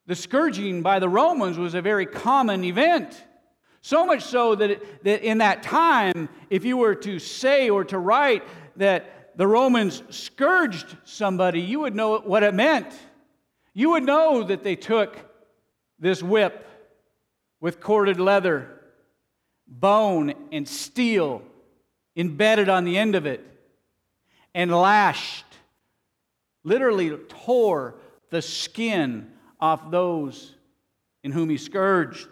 the 0.06 0.15
scourging 0.15 0.82
by 0.82 1.00
the 1.00 1.10
Romans 1.10 1.58
was 1.58 1.73
a 1.73 1.82
very 1.82 2.06
common 2.06 2.63
event. 2.63 3.21
So 3.88 4.06
much 4.06 4.26
so 4.26 4.54
that, 4.54 4.69
it, 4.69 5.04
that 5.06 5.21
in 5.21 5.38
that 5.38 5.63
time, 5.63 6.28
if 6.50 6.65
you 6.65 6.76
were 6.76 6.93
to 6.95 7.19
say 7.19 7.69
or 7.69 7.86
to 7.86 7.97
write 7.97 8.43
that 8.76 9.38
the 9.38 9.47
Romans 9.47 10.04
scourged 10.10 10.97
somebody, 11.06 11.62
you 11.62 11.80
would 11.80 11.95
know 11.95 12.17
what 12.17 12.43
it 12.43 12.54
meant. 12.54 12.93
You 13.73 13.91
would 13.91 14.04
know 14.04 14.43
that 14.43 14.62
they 14.62 14.76
took 14.76 15.15
this 16.00 16.21
whip 16.21 16.67
with 17.62 17.80
corded 17.80 18.19
leather, 18.19 18.67
bone, 19.65 20.34
and 20.52 20.67
steel 20.67 21.41
embedded 22.13 22.67
on 22.67 22.84
the 22.84 22.97
end 22.97 23.15
of 23.15 23.26
it, 23.26 23.41
and 24.54 24.69
lashed, 24.69 25.45
literally 26.65 27.12
tore 27.30 27.95
the 28.32 28.41
skin 28.41 29.32
off 29.62 29.89
those 29.91 30.56
in 31.23 31.32
whom 31.32 31.50
he 31.50 31.56
scourged. 31.56 32.28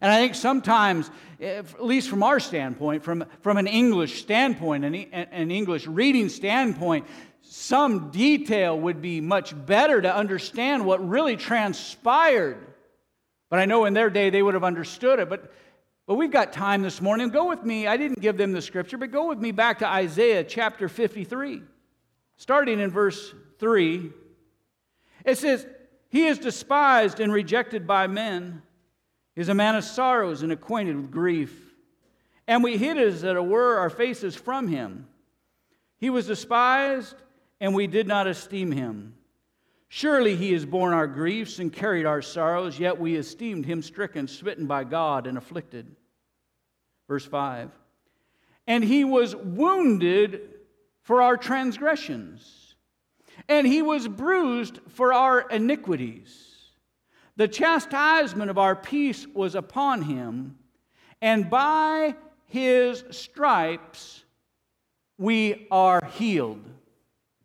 And 0.00 0.10
I 0.10 0.18
think 0.18 0.34
sometimes, 0.34 1.10
at 1.40 1.84
least 1.84 2.08
from 2.08 2.22
our 2.22 2.38
standpoint, 2.38 3.02
from, 3.02 3.24
from 3.40 3.56
an 3.56 3.66
English 3.66 4.20
standpoint, 4.22 4.84
an, 4.84 4.94
an 4.94 5.50
English 5.50 5.86
reading 5.86 6.28
standpoint, 6.28 7.06
some 7.42 8.10
detail 8.10 8.78
would 8.78 9.02
be 9.02 9.20
much 9.20 9.54
better 9.66 10.00
to 10.00 10.14
understand 10.14 10.84
what 10.84 11.06
really 11.06 11.36
transpired. 11.36 12.58
But 13.48 13.58
I 13.58 13.64
know 13.64 13.84
in 13.84 13.94
their 13.94 14.10
day 14.10 14.30
they 14.30 14.42
would 14.42 14.54
have 14.54 14.64
understood 14.64 15.18
it. 15.18 15.28
But, 15.28 15.52
but 16.06 16.14
we've 16.14 16.30
got 16.30 16.52
time 16.52 16.82
this 16.82 17.00
morning. 17.00 17.30
Go 17.30 17.48
with 17.48 17.64
me. 17.64 17.86
I 17.88 17.96
didn't 17.96 18.20
give 18.20 18.36
them 18.36 18.52
the 18.52 18.62
scripture, 18.62 18.96
but 18.96 19.10
go 19.10 19.28
with 19.28 19.38
me 19.38 19.50
back 19.50 19.80
to 19.80 19.88
Isaiah 19.88 20.44
chapter 20.44 20.88
53, 20.88 21.62
starting 22.36 22.78
in 22.78 22.90
verse 22.90 23.34
3. 23.58 24.12
It 25.24 25.36
says, 25.36 25.66
He 26.08 26.26
is 26.26 26.38
despised 26.38 27.18
and 27.18 27.32
rejected 27.32 27.86
by 27.86 28.06
men 28.06 28.62
is 29.36 29.48
a 29.48 29.54
man 29.54 29.76
of 29.76 29.84
sorrows 29.84 30.42
and 30.42 30.52
acquainted 30.52 30.96
with 30.96 31.10
grief. 31.10 31.74
And 32.46 32.64
we 32.64 32.76
hid 32.76 32.98
as 32.98 33.22
it 33.22 33.44
were 33.44 33.78
our 33.78 33.90
faces 33.90 34.34
from 34.34 34.68
him. 34.68 35.06
He 35.98 36.10
was 36.10 36.26
despised, 36.26 37.14
and 37.60 37.74
we 37.74 37.86
did 37.86 38.06
not 38.06 38.26
esteem 38.26 38.72
him. 38.72 39.14
Surely 39.88 40.36
he 40.36 40.52
has 40.52 40.64
borne 40.64 40.94
our 40.94 41.06
griefs 41.06 41.58
and 41.58 41.72
carried 41.72 42.06
our 42.06 42.22
sorrows, 42.22 42.78
yet 42.78 42.98
we 42.98 43.16
esteemed 43.16 43.66
him 43.66 43.82
stricken, 43.82 44.28
smitten 44.28 44.66
by 44.66 44.84
God, 44.84 45.26
and 45.26 45.36
afflicted. 45.36 45.96
Verse 47.08 47.26
5 47.26 47.70
And 48.66 48.84
he 48.84 49.04
was 49.04 49.34
wounded 49.34 50.54
for 51.02 51.22
our 51.22 51.36
transgressions, 51.36 52.76
and 53.48 53.66
he 53.66 53.82
was 53.82 54.06
bruised 54.06 54.78
for 54.88 55.12
our 55.12 55.40
iniquities. 55.40 56.49
The 57.40 57.48
chastisement 57.48 58.50
of 58.50 58.58
our 58.58 58.76
peace 58.76 59.26
was 59.26 59.54
upon 59.54 60.02
him, 60.02 60.58
and 61.22 61.48
by 61.48 62.14
his 62.44 63.02
stripes 63.12 64.24
we 65.16 65.66
are 65.70 66.04
healed. 66.04 66.62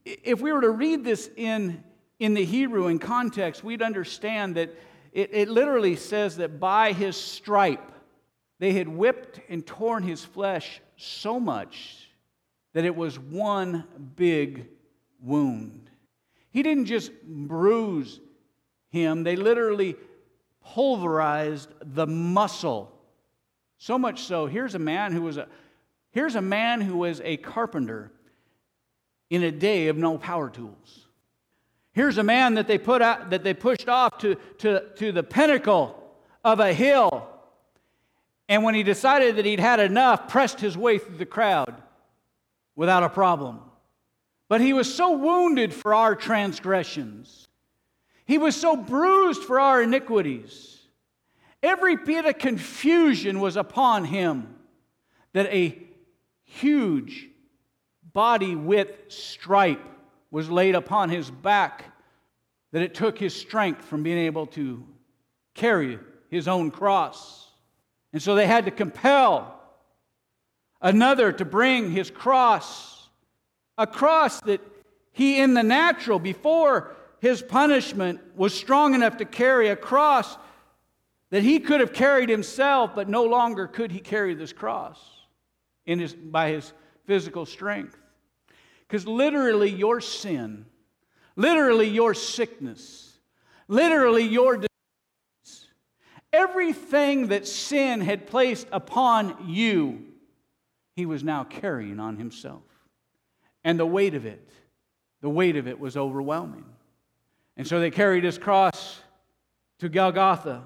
If 0.03 0.41
we 0.41 0.51
were 0.51 0.59
to 0.59 0.71
read 0.71 1.05
this 1.05 1.29
in 1.37 1.81
in 2.19 2.33
the 2.33 2.43
Hebrew 2.43 2.87
in 2.87 2.99
context, 2.99 3.63
we'd 3.63 3.81
understand 3.81 4.55
that 4.55 4.75
it, 5.13 5.29
it 5.31 5.47
literally 5.47 5.95
says 5.95 6.35
that 6.37 6.59
by 6.59 6.91
his 6.91 7.15
stripe, 7.15 7.93
they 8.59 8.73
had 8.73 8.89
whipped 8.89 9.39
and 9.47 9.65
torn 9.65 10.03
his 10.03 10.25
flesh 10.25 10.81
so 10.97 11.39
much 11.39 12.09
that 12.73 12.83
it 12.83 12.97
was 12.97 13.17
one 13.17 13.85
big 14.17 14.67
wound. 15.21 15.89
He 16.49 16.63
didn't 16.63 16.87
just 16.87 17.13
bruise 17.23 18.19
him, 18.95 19.23
they 19.23 19.35
literally 19.35 19.95
pulverized 20.63 21.69
the 21.81 22.07
muscle. 22.07 22.91
So 23.77 23.99
much 23.99 24.23
so, 24.23 24.47
here's 24.47 24.73
a 24.73 24.79
man 24.79 25.11
who 25.11 25.21
was 25.21 25.37
a 25.37 25.47
here's 26.11 26.35
a 26.35 26.41
man 26.41 26.81
who 26.81 26.97
was 26.97 27.21
a 27.23 27.37
carpenter 27.37 28.11
in 29.29 29.43
a 29.43 29.51
day 29.51 29.89
of 29.89 29.97
no 29.97 30.17
power 30.17 30.49
tools. 30.49 31.05
Here's 31.91 32.17
a 32.17 32.23
man 32.23 32.55
that 32.55 32.67
they 32.67 32.77
put 32.77 33.01
out, 33.01 33.29
that 33.29 33.43
they 33.43 33.53
pushed 33.53 33.87
off 33.87 34.17
to, 34.19 34.35
to, 34.59 34.83
to 34.95 35.11
the 35.11 35.23
pinnacle 35.23 36.01
of 36.43 36.59
a 36.59 36.73
hill. 36.73 37.27
And 38.49 38.63
when 38.63 38.75
he 38.75 38.83
decided 38.83 39.37
that 39.37 39.45
he'd 39.45 39.59
had 39.59 39.79
enough, 39.79 40.27
pressed 40.27 40.59
his 40.59 40.77
way 40.77 40.97
through 40.99 41.17
the 41.17 41.25
crowd 41.25 41.81
without 42.75 43.03
a 43.03 43.09
problem. 43.09 43.61
But 44.47 44.61
he 44.61 44.73
was 44.73 44.93
so 44.93 45.17
wounded 45.17 45.73
for 45.73 45.93
our 45.93 46.15
transgressions. 46.15 47.44
He 48.25 48.37
was 48.37 48.55
so 48.55 48.75
bruised 48.75 49.43
for 49.43 49.59
our 49.59 49.81
iniquities. 49.81 50.79
Every 51.61 51.95
bit 51.95 52.25
of 52.25 52.37
confusion 52.37 53.39
was 53.39 53.55
upon 53.55 54.05
him 54.05 54.55
that 55.33 55.47
a 55.47 55.77
huge 56.43 57.29
body 58.13 58.55
width 58.55 59.11
stripe 59.11 59.81
was 60.31 60.49
laid 60.49 60.75
upon 60.75 61.09
his 61.09 61.29
back 61.29 61.85
that 62.71 62.81
it 62.81 62.93
took 62.93 63.17
his 63.17 63.35
strength 63.35 63.85
from 63.85 64.03
being 64.03 64.17
able 64.17 64.47
to 64.47 64.83
carry 65.53 65.99
his 66.29 66.47
own 66.47 66.71
cross. 66.71 67.49
And 68.11 68.21
so 68.21 68.35
they 68.35 68.47
had 68.47 68.65
to 68.65 68.71
compel 68.71 69.59
another 70.81 71.31
to 71.31 71.45
bring 71.45 71.91
his 71.91 72.09
cross, 72.11 73.07
a 73.77 73.87
cross 73.87 74.41
that 74.41 74.61
he, 75.11 75.39
in 75.39 75.53
the 75.53 75.63
natural, 75.63 76.19
before 76.19 76.95
his 77.25 77.41
punishment, 77.41 78.21
was 78.35 78.53
strong 78.53 78.93
enough 78.93 79.17
to 79.17 79.25
carry, 79.25 79.69
a 79.69 79.75
cross 79.75 80.37
that 81.31 81.41
he 81.41 81.59
could 81.59 81.79
have 81.79 81.91
carried 81.91 82.29
himself, 82.29 82.91
but 82.93 83.09
no 83.09 83.23
longer 83.23 83.65
could 83.65 83.91
he 83.91 83.99
carry 83.99 84.35
this 84.35 84.53
cross 84.53 84.99
in 85.87 85.97
his, 85.97 86.13
by 86.13 86.51
his 86.51 86.71
physical 87.05 87.47
strength. 87.47 87.97
Because 88.81 89.07
literally, 89.07 89.71
your 89.71 90.01
sin, 90.01 90.67
literally, 91.35 91.89
your 91.89 92.13
sickness, 92.13 93.17
literally, 93.67 94.23
your 94.23 94.57
disease, 94.57 95.67
everything 96.31 97.29
that 97.29 97.47
sin 97.47 98.01
had 98.01 98.27
placed 98.27 98.67
upon 98.71 99.47
you, 99.47 100.05
he 100.95 101.07
was 101.07 101.23
now 101.23 101.43
carrying 101.43 101.99
on 101.99 102.17
himself. 102.17 102.61
And 103.63 103.79
the 103.79 103.85
weight 103.87 104.13
of 104.13 104.27
it, 104.27 104.47
the 105.21 105.29
weight 105.29 105.55
of 105.55 105.67
it 105.67 105.79
was 105.79 105.97
overwhelming. 105.97 106.65
And 107.57 107.67
so 107.67 107.79
they 107.79 107.91
carried 107.91 108.23
his 108.23 108.37
cross 108.37 108.99
to 109.79 109.89
Golgotha 109.89 110.63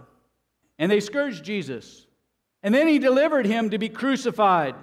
and 0.77 0.91
they 0.91 0.99
scourged 0.99 1.43
Jesus. 1.43 2.07
And 2.63 2.73
then 2.73 2.87
he 2.87 2.99
delivered 2.99 3.45
him 3.45 3.69
to 3.69 3.77
be 3.77 3.89
crucified. 3.89 4.75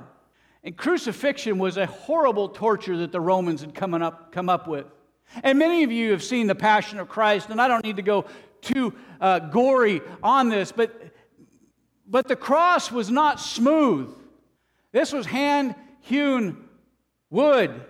And 0.63 0.77
crucifixion 0.77 1.59
was 1.59 1.77
a 1.77 1.87
horrible 1.87 2.49
torture 2.49 2.99
that 2.99 3.13
the 3.13 3.21
Romans 3.21 3.63
had 3.63 3.75
come 3.75 3.95
up, 3.95 4.33
come 4.33 4.49
up 4.49 4.69
with. 4.69 4.87
And 5.43 5.59
many 5.59 5.85
of 5.85 5.91
you 5.91 6.13
have 6.13 6.23
seen 6.23 6.47
the 6.47 6.55
Passion 6.55 6.99
of 6.99 7.09
Christ, 7.09 7.51
and 7.51 7.61
I 7.61 7.67
don't 7.67 7.85
need 7.85 7.97
to 7.97 8.03
go 8.03 8.27
too 8.61 8.95
uh, 9.21 9.39
gory 9.39 10.01
on 10.23 10.49
this, 10.49 10.73
but, 10.73 11.13
but 12.07 12.29
the 12.29 12.37
cross 12.37 12.91
was 12.91 13.11
not 13.11 13.41
smooth. 13.41 14.15
This 14.93 15.13
was 15.13 15.27
hand 15.27 15.75
hewn 16.01 16.65
wood. 17.31 17.83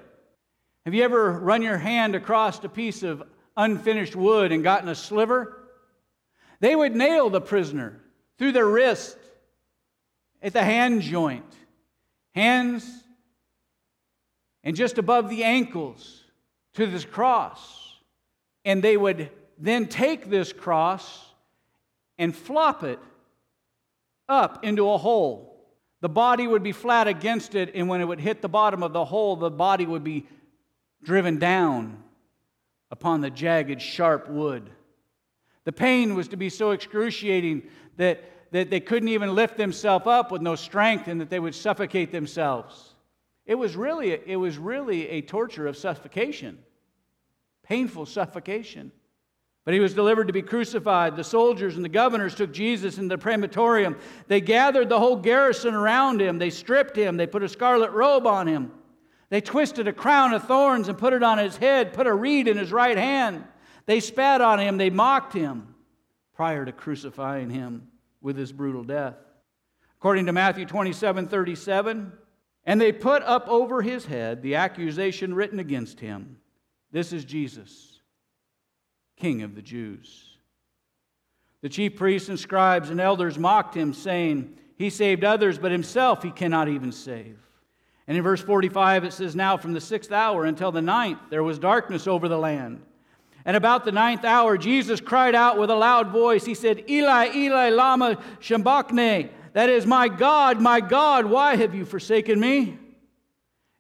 Have 0.85 0.95
you 0.95 1.03
ever 1.03 1.33
run 1.33 1.63
your 1.63 1.79
hand 1.79 2.15
across 2.15 2.63
a 2.65 2.69
piece 2.69 3.03
of 3.03 3.23
unfinished 3.57 4.17
wood 4.17 4.53
and 4.53 4.63
gotten 4.63 4.89
a 4.89 4.95
sliver? 4.95 5.59
They 6.61 6.75
would 6.75 6.95
nail 6.95 7.31
the 7.31 7.41
prisoner 7.41 8.01
through 8.39 8.53
their 8.53 8.67
wrist 8.67 9.17
at 10.43 10.53
the 10.53 10.63
hand 10.63 11.03
joint 11.03 11.45
hands, 12.37 12.87
and 14.63 14.77
just 14.77 14.99
above 14.99 15.31
the 15.31 15.43
ankles 15.43 16.23
to 16.75 16.87
this 16.87 17.05
cross. 17.05 17.95
And 18.65 18.85
they 18.85 18.97
would 18.97 19.31
then 19.59 19.87
take 19.87 20.29
this 20.29 20.53
cross 20.53 21.25
and 22.19 22.37
flop 22.37 22.85
it 22.85 22.99
up 24.29 24.65
into 24.65 24.91
a 24.91 24.99
hole. 24.99 25.55
The 26.03 26.09
body 26.11 26.47
would 26.47 26.63
be 26.63 26.73
flat 26.73 27.09
against 27.09 27.55
it, 27.55 27.73
and 27.75 27.89
when 27.89 28.03
it 28.03 28.05
would 28.05 28.21
hit 28.21 28.43
the 28.43 28.49
bottom 28.49 28.83
of 28.83 28.93
the 28.93 29.05
hole, 29.05 29.37
the 29.37 29.51
body 29.51 29.87
would 29.87 30.05
be 30.05 30.27
driven 31.03 31.39
down 31.39 32.03
upon 32.91 33.21
the 33.21 33.31
jagged, 33.31 33.81
sharp 33.81 34.29
wood. 34.29 34.71
The 35.65 35.73
pain 35.73 36.15
was 36.15 36.29
to 36.29 36.37
be 36.37 36.49
so 36.49 36.71
excruciating 36.71 37.63
that 37.97 38.23
that 38.53 38.71
they 38.71 38.81
couldn't 38.81 39.09
even 39.09 39.35
lift 39.35 39.57
themselves 39.57 40.07
up 40.07 40.31
with 40.31 40.43
no 40.43 40.55
strength 40.55 41.09
and 41.09 41.21
that 41.21 41.31
they 41.31 41.41
would 41.41 41.55
suffocate 41.55 42.13
themselves. 42.13 42.95
It 43.45 43.55
was 43.55 43.77
really, 43.77 44.13
it 44.13 44.37
was 44.37 44.59
really 44.59 45.09
a 45.09 45.21
torture 45.21 45.67
of 45.67 45.77
suffocation, 45.77 46.59
painful 47.63 48.07
suffocation. 48.07 48.93
But 49.65 49.75
he 49.75 49.81
was 49.81 49.95
delivered 49.95 50.29
to 50.29 50.33
be 50.33 50.43
crucified. 50.43 51.17
The 51.17 51.25
soldiers 51.25 51.75
and 51.75 51.85
the 51.85 51.89
governors 51.89 52.37
took 52.37 52.53
Jesus 52.53 52.99
into 52.99 53.17
the 53.17 53.19
praetorium. 53.19 53.97
They 54.29 54.41
gathered 54.41 54.89
the 54.89 55.01
whole 55.01 55.17
garrison 55.17 55.75
around 55.75 56.21
him. 56.21 56.39
They 56.39 56.51
stripped 56.51 56.97
him. 56.97 57.17
They 57.17 57.27
put 57.27 57.43
a 57.43 57.49
scarlet 57.49 57.91
robe 57.91 58.29
on 58.29 58.47
him. 58.47 58.71
They 59.29 59.41
twisted 59.41 59.89
a 59.89 59.93
crown 59.93 60.33
of 60.33 60.45
thorns 60.45 60.89
and 60.89 60.97
put 60.97 61.13
it 61.13 61.23
on 61.23 61.39
his 61.39 61.57
head, 61.57 61.93
put 61.93 62.07
a 62.07 62.15
reed 62.15 62.47
in 62.47 62.57
his 62.57 62.73
right 62.73 62.97
hand. 62.97 63.45
They 63.87 64.01
spat 64.01 64.41
on 64.41 64.59
him. 64.59 64.77
They 64.77 64.91
mocked 64.91 65.33
him 65.33 65.75
prior 66.35 66.65
to 66.65 66.73
crucifying 66.73 67.51
him 67.51 67.89
with 68.21 68.37
his 68.37 68.53
brutal 68.53 68.85
death. 68.85 69.17
According 69.99 70.27
to 70.27 70.33
Matthew 70.33 70.67
27 70.67 71.27
37, 71.29 72.13
and 72.65 72.81
they 72.81 72.93
put 72.93 73.23
up 73.23 73.49
over 73.49 73.81
his 73.81 74.05
head 74.07 74.43
the 74.43 74.57
accusation 74.57 75.35
written 75.35 75.59
against 75.59 76.01
him 76.01 76.37
This 76.93 77.13
is 77.13 77.25
Jesus, 77.25 78.01
King 79.17 79.43
of 79.43 79.55
the 79.55 79.63
Jews. 79.63 80.37
The 81.63 81.69
chief 81.69 81.97
priests 81.97 82.29
and 82.29 82.39
scribes 82.39 82.91
and 82.91 83.01
elders 83.01 83.39
mocked 83.39 83.75
him, 83.75 83.93
saying, 83.93 84.57
He 84.77 84.91
saved 84.91 85.25
others, 85.25 85.59
but 85.59 85.73
himself 85.73 86.23
he 86.23 86.31
cannot 86.31 86.69
even 86.69 86.93
save. 86.93 87.46
And 88.09 88.17
in 88.17 88.23
verse 88.23 88.41
45, 88.41 89.05
it 89.05 89.13
says, 89.13 89.35
Now 89.35 89.57
from 89.57 89.73
the 89.73 89.81
sixth 89.81 90.13
hour 90.13 90.45
until 90.45 90.71
the 90.71 90.83
ninth, 90.83 91.19
there 91.31 91.43
was 91.43 91.59
darkness 91.59 92.07
over 92.07 92.29
the 92.29 92.39
land. 92.39 92.83
And 93.45 93.57
about 93.57 93.85
the 93.85 93.93
ninth 93.93 94.25
hour, 94.25 94.59
Jesus 94.59 95.01
cried 95.01 95.35
out 95.35 95.59
with 95.59 95.71
a 95.71 95.75
loud 95.75 96.11
voice. 96.11 96.45
He 96.45 96.55
said, 96.55 96.89
Eli, 96.91 97.31
Eli, 97.35 97.71
Lama 97.71 98.19
Sabachthani. 98.41 99.31
That 99.53 99.71
is, 99.71 99.87
My 99.87 100.09
God, 100.09 100.61
my 100.61 100.81
God, 100.81 101.27
why 101.27 101.57
have 101.57 101.75
you 101.75 101.85
forsaken 101.85 102.39
me? 102.39 102.79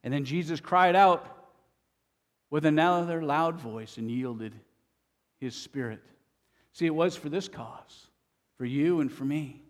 And 0.03 0.15
then 0.15 0.25
Jesus 0.25 0.61
cried 0.61 0.95
out 0.95 1.37
with 2.49 2.65
another 2.65 3.23
loud 3.23 3.59
voice 3.59 3.97
and 3.97 4.11
yielded 4.11 4.55
his 5.39 5.55
spirit. 5.55 6.01
See, 6.73 6.87
it 6.87 6.95
was 6.95 7.17
for 7.17 7.29
this 7.29 7.49
cause, 7.49 8.07
for 8.57 8.65
you 8.65 9.01
and 9.01 9.11
for 9.11 9.25
me, 9.25 9.63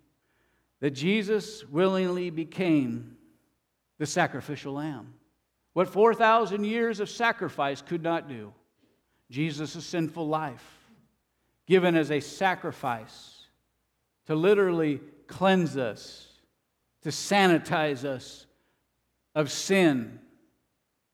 that 0.81 0.91
Jesus 0.91 1.65
willingly 1.65 2.31
became 2.31 3.16
the 3.99 4.07
sacrificial 4.07 4.75
lamb. 4.75 5.15
What 5.73 5.89
4,000 5.89 6.65
years 6.65 7.01
of 7.01 7.11
sacrifice 7.11 7.83
could 7.83 8.03
not 8.03 8.29
do. 8.29 8.53
Jesus' 9.31 9.85
sinful 9.85 10.27
life, 10.27 10.65
given 11.67 11.97
as 11.97 12.11
a 12.11 12.21
sacrifice 12.21 13.43
to 14.27 14.35
literally 14.35 15.01
cleanse 15.27 15.77
us, 15.77 16.29
to 17.03 17.11
sanitize 17.11 18.05
us 18.05 18.47
of 19.35 19.51
sin. 19.51 20.19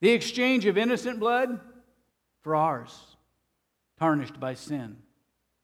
The 0.01 0.11
exchange 0.11 0.66
of 0.66 0.79
innocent 0.79 1.21
blood 1.21 1.61
for 2.42 2.57
ours, 2.57 3.16
tarnished 3.99 4.38
by 4.38 4.55
sin. 4.55 4.97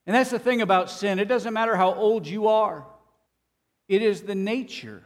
And 0.06 0.16
that's 0.16 0.30
the 0.30 0.38
thing 0.38 0.62
about 0.62 0.90
sin. 0.90 1.18
It 1.18 1.28
doesn't 1.28 1.52
matter 1.52 1.76
how 1.76 1.92
old 1.94 2.26
you 2.26 2.48
are, 2.48 2.86
it 3.88 4.02
is 4.02 4.22
the 4.22 4.34
nature 4.34 5.02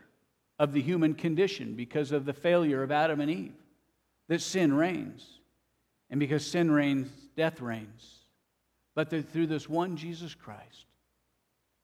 of 0.58 0.72
the 0.72 0.82
human 0.82 1.14
condition 1.14 1.74
because 1.74 2.12
of 2.12 2.24
the 2.24 2.32
failure 2.32 2.82
of 2.82 2.92
Adam 2.92 3.20
and 3.20 3.30
Eve 3.30 3.54
that 4.28 4.40
sin 4.40 4.72
reigns. 4.72 5.26
And 6.10 6.20
because 6.20 6.46
sin 6.46 6.70
reigns, 6.70 7.08
death 7.36 7.60
reigns. 7.60 8.18
But 8.94 9.08
through 9.08 9.46
this 9.46 9.68
one 9.68 9.96
Jesus 9.96 10.34
Christ, 10.34 10.86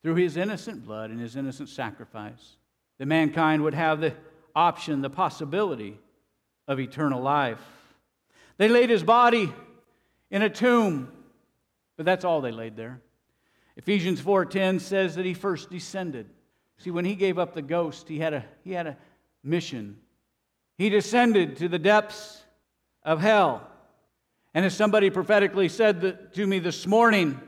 through 0.03 0.17
his 0.17 0.37
innocent 0.37 0.85
blood 0.85 1.11
and 1.11 1.21
his 1.21 1.37
innocent 1.37 1.69
sacrifice, 1.69 2.57
that 2.99 3.07
mankind 3.07 3.63
would 3.63 3.75
have 3.75 4.01
the 4.01 4.15
option, 4.55 5.01
the 5.01 5.11
possibility 5.11 5.99
of 6.67 6.79
eternal 6.79 7.23
life. 7.23 7.61
They 8.59 8.69
laid 8.69 8.91
his 8.91 9.03
body 9.03 9.53
in 10.31 10.43
a 10.43 10.51
tomb, 10.51 11.11
but 11.97 12.05
that's 12.05 12.25
all 12.25 12.41
they 12.41 12.53
laid 12.53 12.77
there. 12.77 13.01
Ephesians 13.77 14.21
4:10 14.21 14.81
says 14.81 15.15
that 15.15 15.25
he 15.25 15.35
first 15.35 15.71
descended. 15.71 16.29
See, 16.79 16.91
when 16.91 17.05
he 17.05 17.15
gave 17.15 17.39
up 17.39 17.55
the 17.55 17.63
ghost, 17.63 18.09
he 18.09 18.19
had 18.19 18.35
a, 18.35 18.45
he 18.63 18.73
had 18.73 18.87
a 18.87 18.97
mission. 19.43 19.99
He 20.77 20.89
descended 20.89 21.57
to 21.57 21.69
the 21.69 21.79
depths 21.79 22.43
of 23.03 23.21
hell. 23.21 23.69
And 24.55 24.65
as 24.65 24.75
somebody 24.75 25.11
prophetically 25.11 25.69
said 25.69 26.33
to 26.35 26.47
me 26.47 26.59
this 26.59 26.87
morning, 26.87 27.41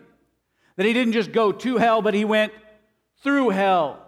that 0.76 0.86
he 0.86 0.92
didn't 0.92 1.12
just 1.12 1.32
go 1.32 1.52
to 1.52 1.76
hell, 1.76 2.02
but 2.02 2.14
he 2.14 2.24
went 2.24 2.52
through 3.22 3.50
hell. 3.50 3.98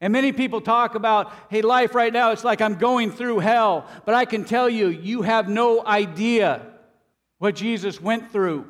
And 0.00 0.12
many 0.12 0.32
people 0.32 0.60
talk 0.60 0.94
about, 0.94 1.32
hey, 1.50 1.62
life 1.62 1.94
right 1.94 2.12
now, 2.12 2.32
it's 2.32 2.44
like 2.44 2.60
I'm 2.60 2.76
going 2.76 3.10
through 3.12 3.40
hell. 3.40 3.86
But 4.04 4.14
I 4.14 4.24
can 4.24 4.44
tell 4.44 4.68
you, 4.68 4.88
you 4.88 5.22
have 5.22 5.48
no 5.48 5.84
idea 5.86 6.66
what 7.38 7.54
Jesus 7.54 8.00
went 8.00 8.32
through. 8.32 8.66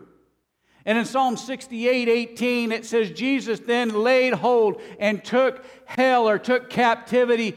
And 0.85 0.97
in 0.97 1.05
Psalm 1.05 1.37
68 1.37 2.09
18, 2.09 2.73
it 2.73 2.87
says, 2.87 3.11
Jesus 3.11 3.61
then 3.61 3.90
laid 3.90 4.33
hold 4.35 4.81
and 4.99 5.23
took 5.23 5.64
hell 5.85 6.29
or 6.29 6.38
took 6.38 6.71
captivity 6.71 7.57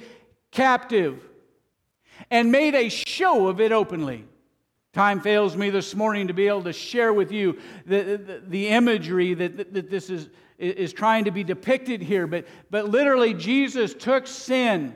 captive 0.51 1.23
and 2.29 2.51
made 2.51 2.75
a 2.75 2.89
show 2.89 3.47
of 3.47 3.59
it 3.61 3.71
openly. 3.71 4.25
Time 4.93 5.21
fails 5.21 5.57
me 5.57 5.71
this 5.71 5.95
morning 5.95 6.27
to 6.27 6.33
be 6.33 6.47
able 6.47 6.63
to 6.63 6.73
share 6.73 7.13
with 7.13 7.31
you 7.31 7.57
the, 7.87 8.03
the, 8.03 8.43
the 8.47 8.67
imagery 8.67 9.33
that, 9.33 9.57
that, 9.57 9.73
that 9.73 9.89
this 9.89 10.09
is, 10.09 10.29
is 10.59 10.93
trying 10.93 11.25
to 11.25 11.31
be 11.31 11.43
depicted 11.43 12.01
here. 12.01 12.27
But, 12.27 12.45
but 12.69 12.89
literally, 12.89 13.33
Jesus 13.33 13.95
took 13.95 14.27
sin, 14.27 14.93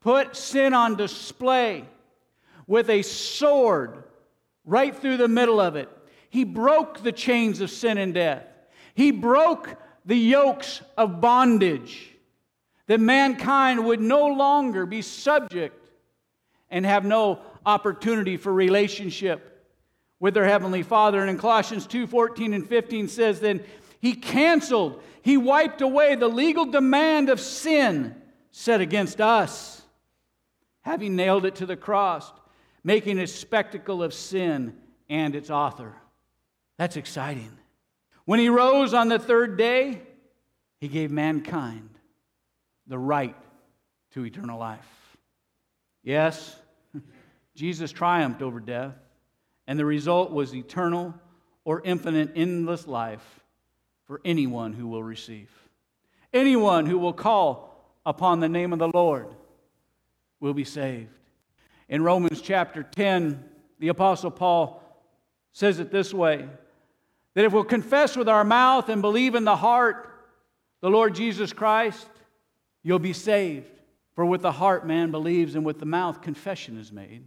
put 0.00 0.34
sin 0.34 0.72
on 0.72 0.96
display 0.96 1.84
with 2.66 2.88
a 2.88 3.02
sword 3.02 4.04
right 4.64 4.96
through 4.96 5.18
the 5.18 5.28
middle 5.28 5.60
of 5.60 5.76
it. 5.76 5.90
He 6.30 6.44
broke 6.44 7.02
the 7.02 7.12
chains 7.12 7.60
of 7.60 7.70
sin 7.70 7.98
and 7.98 8.14
death, 8.14 8.44
He 8.94 9.10
broke 9.10 9.76
the 10.04 10.16
yokes 10.16 10.82
of 10.96 11.20
bondage, 11.20 12.14
that 12.86 13.00
mankind 13.00 13.84
would 13.84 14.00
no 14.00 14.26
longer 14.26 14.86
be 14.86 15.02
subject 15.02 15.90
and 16.70 16.84
have 16.84 17.04
no 17.04 17.40
opportunity 17.64 18.36
for 18.36 18.52
relationship 18.52 19.66
with 20.20 20.34
their 20.34 20.46
heavenly 20.46 20.82
Father. 20.82 21.20
And 21.20 21.30
in 21.30 21.38
Colossians 21.38 21.86
2:14 21.86 22.54
and 22.54 22.66
15 22.66 23.08
says, 23.08 23.40
Then 23.40 23.64
he 24.00 24.14
canceled, 24.14 25.02
he 25.22 25.36
wiped 25.36 25.80
away 25.80 26.14
the 26.14 26.28
legal 26.28 26.64
demand 26.64 27.28
of 27.28 27.40
sin 27.40 28.14
set 28.50 28.80
against 28.80 29.20
us, 29.20 29.82
having 30.82 31.16
nailed 31.16 31.44
it 31.44 31.56
to 31.56 31.66
the 31.66 31.76
cross, 31.76 32.32
making 32.82 33.18
a 33.18 33.26
spectacle 33.26 34.02
of 34.02 34.14
sin 34.14 34.76
and 35.08 35.34
its 35.34 35.50
author. 35.50 35.94
That's 36.78 36.96
exciting. 36.96 37.50
When 38.24 38.38
he 38.38 38.48
rose 38.48 38.94
on 38.94 39.08
the 39.08 39.18
third 39.18 39.58
day, 39.58 40.00
he 40.80 40.88
gave 40.88 41.10
mankind 41.10 41.90
the 42.86 42.98
right 42.98 43.36
to 44.12 44.24
eternal 44.24 44.58
life. 44.58 45.16
Yes, 46.02 46.56
Jesus 47.54 47.90
triumphed 47.90 48.42
over 48.42 48.60
death, 48.60 48.94
and 49.66 49.78
the 49.78 49.84
result 49.84 50.30
was 50.30 50.54
eternal 50.54 51.14
or 51.64 51.82
infinite, 51.84 52.32
endless 52.36 52.86
life 52.86 53.40
for 54.04 54.20
anyone 54.24 54.72
who 54.72 54.86
will 54.86 55.02
receive. 55.02 55.50
Anyone 56.32 56.86
who 56.86 56.98
will 56.98 57.12
call 57.12 57.92
upon 58.06 58.40
the 58.40 58.48
name 58.48 58.72
of 58.72 58.78
the 58.78 58.90
Lord 58.94 59.34
will 60.40 60.54
be 60.54 60.64
saved. 60.64 61.10
In 61.88 62.02
Romans 62.02 62.40
chapter 62.40 62.82
10, 62.82 63.44
the 63.80 63.88
Apostle 63.88 64.30
Paul 64.30 64.82
says 65.52 65.80
it 65.80 65.90
this 65.90 66.14
way 66.14 66.48
that 67.38 67.44
if 67.44 67.52
we'll 67.52 67.62
confess 67.62 68.16
with 68.16 68.28
our 68.28 68.42
mouth 68.42 68.88
and 68.88 69.00
believe 69.00 69.36
in 69.36 69.44
the 69.44 69.54
heart 69.54 70.10
the 70.80 70.90
Lord 70.90 71.14
Jesus 71.14 71.52
Christ, 71.52 72.08
you'll 72.82 72.98
be 72.98 73.12
saved. 73.12 73.70
For 74.16 74.24
with 74.24 74.42
the 74.42 74.50
heart 74.50 74.84
man 74.84 75.12
believes, 75.12 75.54
and 75.54 75.64
with 75.64 75.78
the 75.78 75.86
mouth 75.86 76.20
confession 76.20 76.76
is 76.76 76.90
made. 76.90 77.22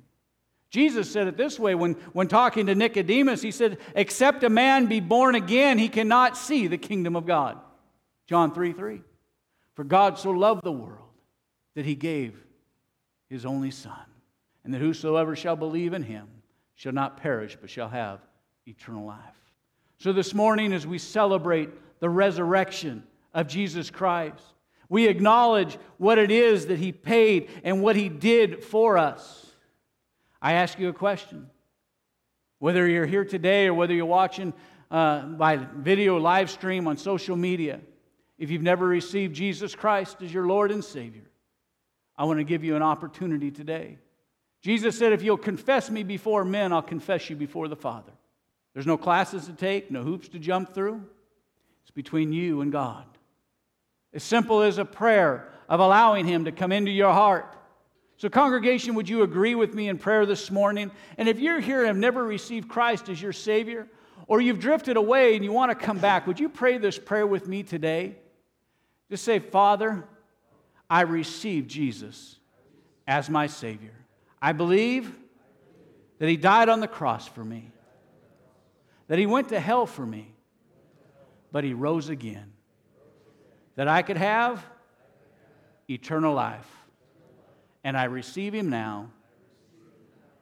Jesus 0.70 1.10
said 1.10 1.28
it 1.28 1.38
this 1.38 1.58
way 1.58 1.76
when, 1.76 1.94
when 2.12 2.28
talking 2.28 2.66
to 2.66 2.76
Nicodemus. 2.76 3.42
He 3.42 3.52
said, 3.52 3.78
Except 3.96 4.44
a 4.44 4.50
man 4.50 4.88
be 4.88 5.00
born 5.00 5.34
again, 5.34 5.78
he 5.78 5.88
cannot 5.88 6.36
see 6.36 6.68
the 6.68 6.78
kingdom 6.78 7.16
of 7.16 7.26
God. 7.26 7.58
John 8.28 8.54
3 8.54 8.74
3. 8.74 9.02
For 9.76 9.86
God 9.86 10.20
so 10.20 10.32
loved 10.32 10.66
the 10.66 10.74
world 10.74 11.08
that 11.76 11.86
he 11.86 11.96
gave 11.96 12.36
his 13.30 13.46
only 13.46 13.72
Son, 13.72 13.94
and 14.66 14.74
that 14.74 14.80
whosoever 14.80 15.38
shall 15.38 15.56
believe 15.56 15.94
in 15.94 16.04
him 16.04 16.28
shall 16.76 16.92
not 16.92 17.16
perish, 17.16 17.58
but 17.62 17.70
shall 17.70 17.88
have 17.88 18.20
eternal 18.68 19.06
life. 19.06 19.41
So 20.02 20.12
this 20.12 20.34
morning, 20.34 20.74
as 20.74 20.88
we 20.88 20.98
celebrate 20.98 21.70
the 22.00 22.10
resurrection 22.10 23.04
of 23.36 23.46
Jesus 23.46 23.92
Christ, 23.92 24.42
we 24.90 25.08
acknowledge 25.08 25.78
what 26.00 26.18
it 26.18 26.32
is 26.32 26.66
that 26.66 26.80
he 26.80 26.92
paid 26.92 27.50
and 27.64 27.84
what 27.84 27.96
he 27.96 28.10
did 28.10 28.64
for 28.64 28.98
us. 28.98 29.46
I 30.42 30.54
ask 30.54 30.80
you 30.80 30.90
a 30.90 30.94
question. 30.94 31.52
Whether 32.58 32.88
you're 32.88 33.06
here 33.06 33.24
today 33.24 33.68
or 33.68 33.76
whether 33.76 33.94
you're 33.94 34.08
watching 34.08 34.56
uh, 34.90 35.22
by 35.22 35.58
video 35.58 36.18
live 36.18 36.50
stream 36.50 36.88
on 36.88 36.98
social 36.98 37.36
media, 37.36 37.80
if 38.40 38.50
you've 38.50 38.64
never 38.64 38.88
received 38.88 39.36
Jesus 39.36 39.76
Christ 39.76 40.24
as 40.24 40.34
your 40.34 40.48
Lord 40.48 40.72
and 40.72 40.84
Savior, 40.84 41.30
I 42.18 42.24
want 42.24 42.40
to 42.40 42.44
give 42.44 42.64
you 42.64 42.76
an 42.76 42.82
opportunity 42.82 43.52
today. 43.52 44.00
Jesus 44.64 44.98
said, 44.98 45.14
If 45.14 45.22
you'll 45.22 45.38
confess 45.38 45.92
me 45.92 46.02
before 46.02 46.44
men, 46.44 46.74
I'll 46.74 46.82
confess 46.82 47.30
you 47.30 47.36
before 47.36 47.68
the 47.68 47.76
Father. 47.76 48.14
There's 48.74 48.88
no 48.88 48.98
classes 48.98 49.46
to 49.48 49.54
take, 49.54 49.92
no 49.92 50.04
hoops 50.04 50.30
to 50.30 50.40
jump 50.40 50.74
through. 50.74 51.04
It's 51.84 51.92
between 51.92 52.32
you 52.32 52.62
and 52.62 52.72
God. 52.72 53.06
As 54.14 54.24
simple 54.24 54.62
as 54.62 54.78
a 54.78 54.86
prayer 54.86 55.50
of 55.68 55.80
allowing 55.80 56.26
Him 56.26 56.46
to 56.46 56.52
come 56.52 56.72
into 56.72 56.92
your 56.92 57.14
heart 57.14 57.58
so, 58.22 58.30
congregation, 58.30 58.94
would 58.94 59.10
you 59.10 59.24
agree 59.24 59.56
with 59.56 59.74
me 59.74 59.90
in 59.90 59.98
prayer 59.98 60.28
this 60.28 60.52
morning? 60.52 60.92
And 61.18 61.28
if 61.28 61.40
you're 61.40 61.60
here 61.60 61.80
and 61.80 61.88
have 61.88 61.98
never 61.98 62.24
received 62.24 62.70
Christ 62.70 63.10
as 63.10 63.20
your 63.20 63.34
Savior, 63.34 63.88
or 64.28 64.40
you've 64.40 64.60
drifted 64.60 64.96
away 64.96 65.36
and 65.36 65.44
you 65.44 65.52
want 65.52 65.72
to 65.72 65.76
come 65.76 65.98
back, 65.98 66.28
would 66.28 66.40
you 66.40 66.48
pray 66.48 66.78
this 66.78 67.00
prayer 67.00 67.26
with 67.26 67.48
me 67.48 67.64
today? 67.64 68.16
Just 69.10 69.24
say, 69.24 69.40
Father, 69.40 70.08
I 70.88 71.02
receive 71.02 71.66
Jesus 71.66 72.36
as 73.08 73.28
my 73.28 73.48
Savior. 73.48 73.96
I 74.40 74.52
believe 74.52 75.12
that 76.20 76.30
He 76.30 76.38
died 76.38 76.70
on 76.70 76.80
the 76.80 76.88
cross 76.88 77.28
for 77.28 77.44
me, 77.44 77.72
that 79.12 79.20
He 79.20 79.26
went 79.26 79.50
to 79.50 79.60
hell 79.60 79.86
for 79.86 80.06
me, 80.06 80.34
but 81.52 81.66
He 81.66 81.74
rose 81.74 82.08
again, 82.08 82.54
that 83.76 83.90
I 83.90 84.04
could 84.04 84.16
have 84.16 84.66
eternal 85.90 86.34
life 86.34 86.72
and 87.84 87.98
I 87.98 88.06
receive 88.06 88.54
him 88.54 88.70
now 88.70 89.10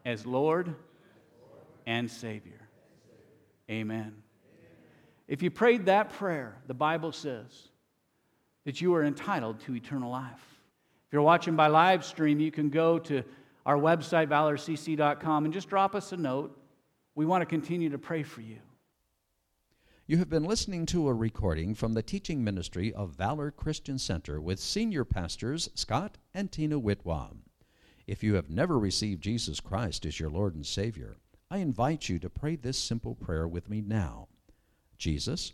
as 0.06 0.24
Lord 0.24 0.76
and 1.88 2.12
Savior. 2.12 2.62
Amen. 3.72 4.14
If 5.28 5.42
you 5.42 5.50
prayed 5.50 5.88
that 5.88 6.12
prayer, 6.12 6.56
the 6.68 6.76
Bible 6.76 7.12
says 7.12 7.70
that 8.66 8.82
you 8.82 8.94
are 8.94 9.04
entitled 9.04 9.62
to 9.62 9.76
eternal 9.76 10.12
life. 10.12 10.62
If 11.08 11.14
you're 11.14 11.24
watching 11.24 11.56
by 11.56 11.70
live 11.70 12.06
stream, 12.06 12.40
you 12.40 12.52
can 12.52 12.70
go 12.70 13.00
to 13.00 13.24
our 13.66 13.78
website, 13.78 14.28
valorcc.com, 14.28 15.46
and 15.46 15.52
just 15.52 15.70
drop 15.70 15.96
us 15.96 16.12
a 16.12 16.18
note. 16.18 16.56
We 17.20 17.26
want 17.26 17.42
to 17.42 17.46
continue 17.46 17.90
to 17.90 17.98
pray 17.98 18.24
for 18.24 18.40
you. 18.40 18.60
You 20.08 20.20
have 20.20 20.30
been 20.30 20.46
listening 20.46 20.86
to 20.86 21.10
a 21.10 21.14
recording 21.14 21.76
from 21.76 21.92
the 21.92 22.02
teaching 22.02 22.46
ministry 22.46 22.94
of 22.94 23.18
Valor 23.18 23.52
Christian 23.52 24.00
Center 24.00 24.40
with 24.40 24.58
senior 24.58 25.04
pastors 25.04 25.70
Scott 25.76 26.18
and 26.34 26.50
Tina 26.50 26.80
Whitwam. 26.80 27.42
If 28.08 28.24
you 28.24 28.36
have 28.36 28.50
never 28.50 28.80
received 28.80 29.22
Jesus 29.22 29.60
Christ 29.60 30.06
as 30.06 30.18
your 30.18 30.30
Lord 30.30 30.56
and 30.56 30.66
Savior, 30.66 31.18
I 31.52 31.58
invite 31.58 32.08
you 32.08 32.20
to 32.20 32.30
pray 32.30 32.56
this 32.56 32.80
simple 32.80 33.16
prayer 33.16 33.50
with 33.50 33.70
me 33.70 33.82
now. 33.82 34.30
Jesus, 34.98 35.52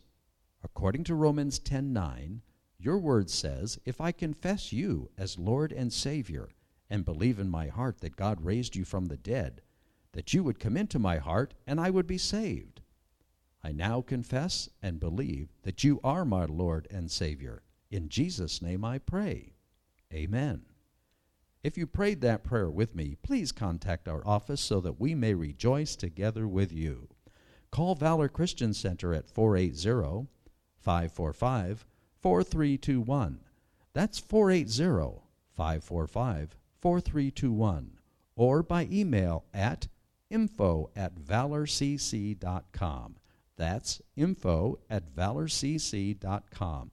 according 0.63 1.03
to 1.05 1.15
Romans 1.15 1.57
10:9, 1.57 2.43
your 2.77 2.99
word 2.99 3.31
says, 3.31 3.79
"If 3.85 3.99
I 3.99 4.11
confess 4.11 4.71
you 4.71 5.09
as 5.17 5.39
Lord 5.39 5.71
and 5.71 5.91
Savior 5.91 6.49
and 6.91 7.03
believe 7.03 7.39
in 7.39 7.49
my 7.49 7.69
heart 7.69 8.01
that 8.01 8.17
God 8.17 8.41
raised 8.41 8.75
you 8.75 8.85
from 8.85 9.07
the 9.07 9.17
dead, 9.17 9.63
that 10.15 10.33
you 10.33 10.43
would 10.43 10.59
come 10.59 10.75
into 10.75 10.97
my 10.97 11.19
heart 11.19 11.53
and 11.67 11.79
I 11.79 11.91
would 11.91 12.07
be 12.07 12.17
saved." 12.17 12.81
I 13.63 13.71
now 13.71 14.01
confess 14.01 14.69
and 14.81 14.99
believe 14.99 15.53
that 15.63 15.83
you 15.83 15.99
are 16.03 16.25
my 16.25 16.45
Lord 16.45 16.87
and 16.91 17.09
Savior. 17.09 17.63
In 17.89 18.09
Jesus' 18.09 18.61
name 18.61 18.83
I 18.83 18.97
pray. 18.99 19.55
Amen. 20.13 20.65
If 21.63 21.77
you 21.77 21.87
prayed 21.87 22.21
that 22.21 22.43
prayer 22.43 22.69
with 22.69 22.93
me, 22.93 23.15
please 23.23 23.51
contact 23.51 24.07
our 24.07 24.25
office 24.27 24.61
so 24.61 24.79
that 24.81 24.99
we 24.99 25.15
may 25.15 25.33
rejoice 25.33 25.95
together 25.95 26.47
with 26.47 26.71
you. 26.71 27.09
Call 27.71 27.95
Valor 27.95 28.29
Christian 28.29 28.71
Center 28.71 29.15
at 29.15 29.27
480 29.27 30.27
545 30.77 31.85
4321. 32.21 33.39
That's 33.93 34.19
480 34.19 35.21
545 35.55 36.55
4321. 36.79 37.97
Or 38.35 38.61
by 38.61 38.87
email 38.91 39.45
at 39.51 39.87
info 40.29 40.91
at 40.95 41.15
valorcc.com. 41.15 43.15
That's 43.57 44.01
info 44.15 44.79
at 44.89 45.13
valorcc.com. 45.15 46.91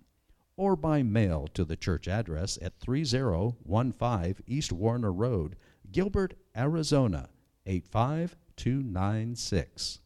Or 0.56 0.76
by 0.76 1.02
mail 1.02 1.48
to 1.54 1.64
the 1.64 1.76
church 1.76 2.06
address 2.06 2.58
at 2.60 2.78
3015 2.78 4.44
East 4.46 4.70
Warner 4.72 5.12
Road, 5.12 5.56
Gilbert, 5.90 6.34
Arizona 6.56 7.30
85296. 7.66 10.01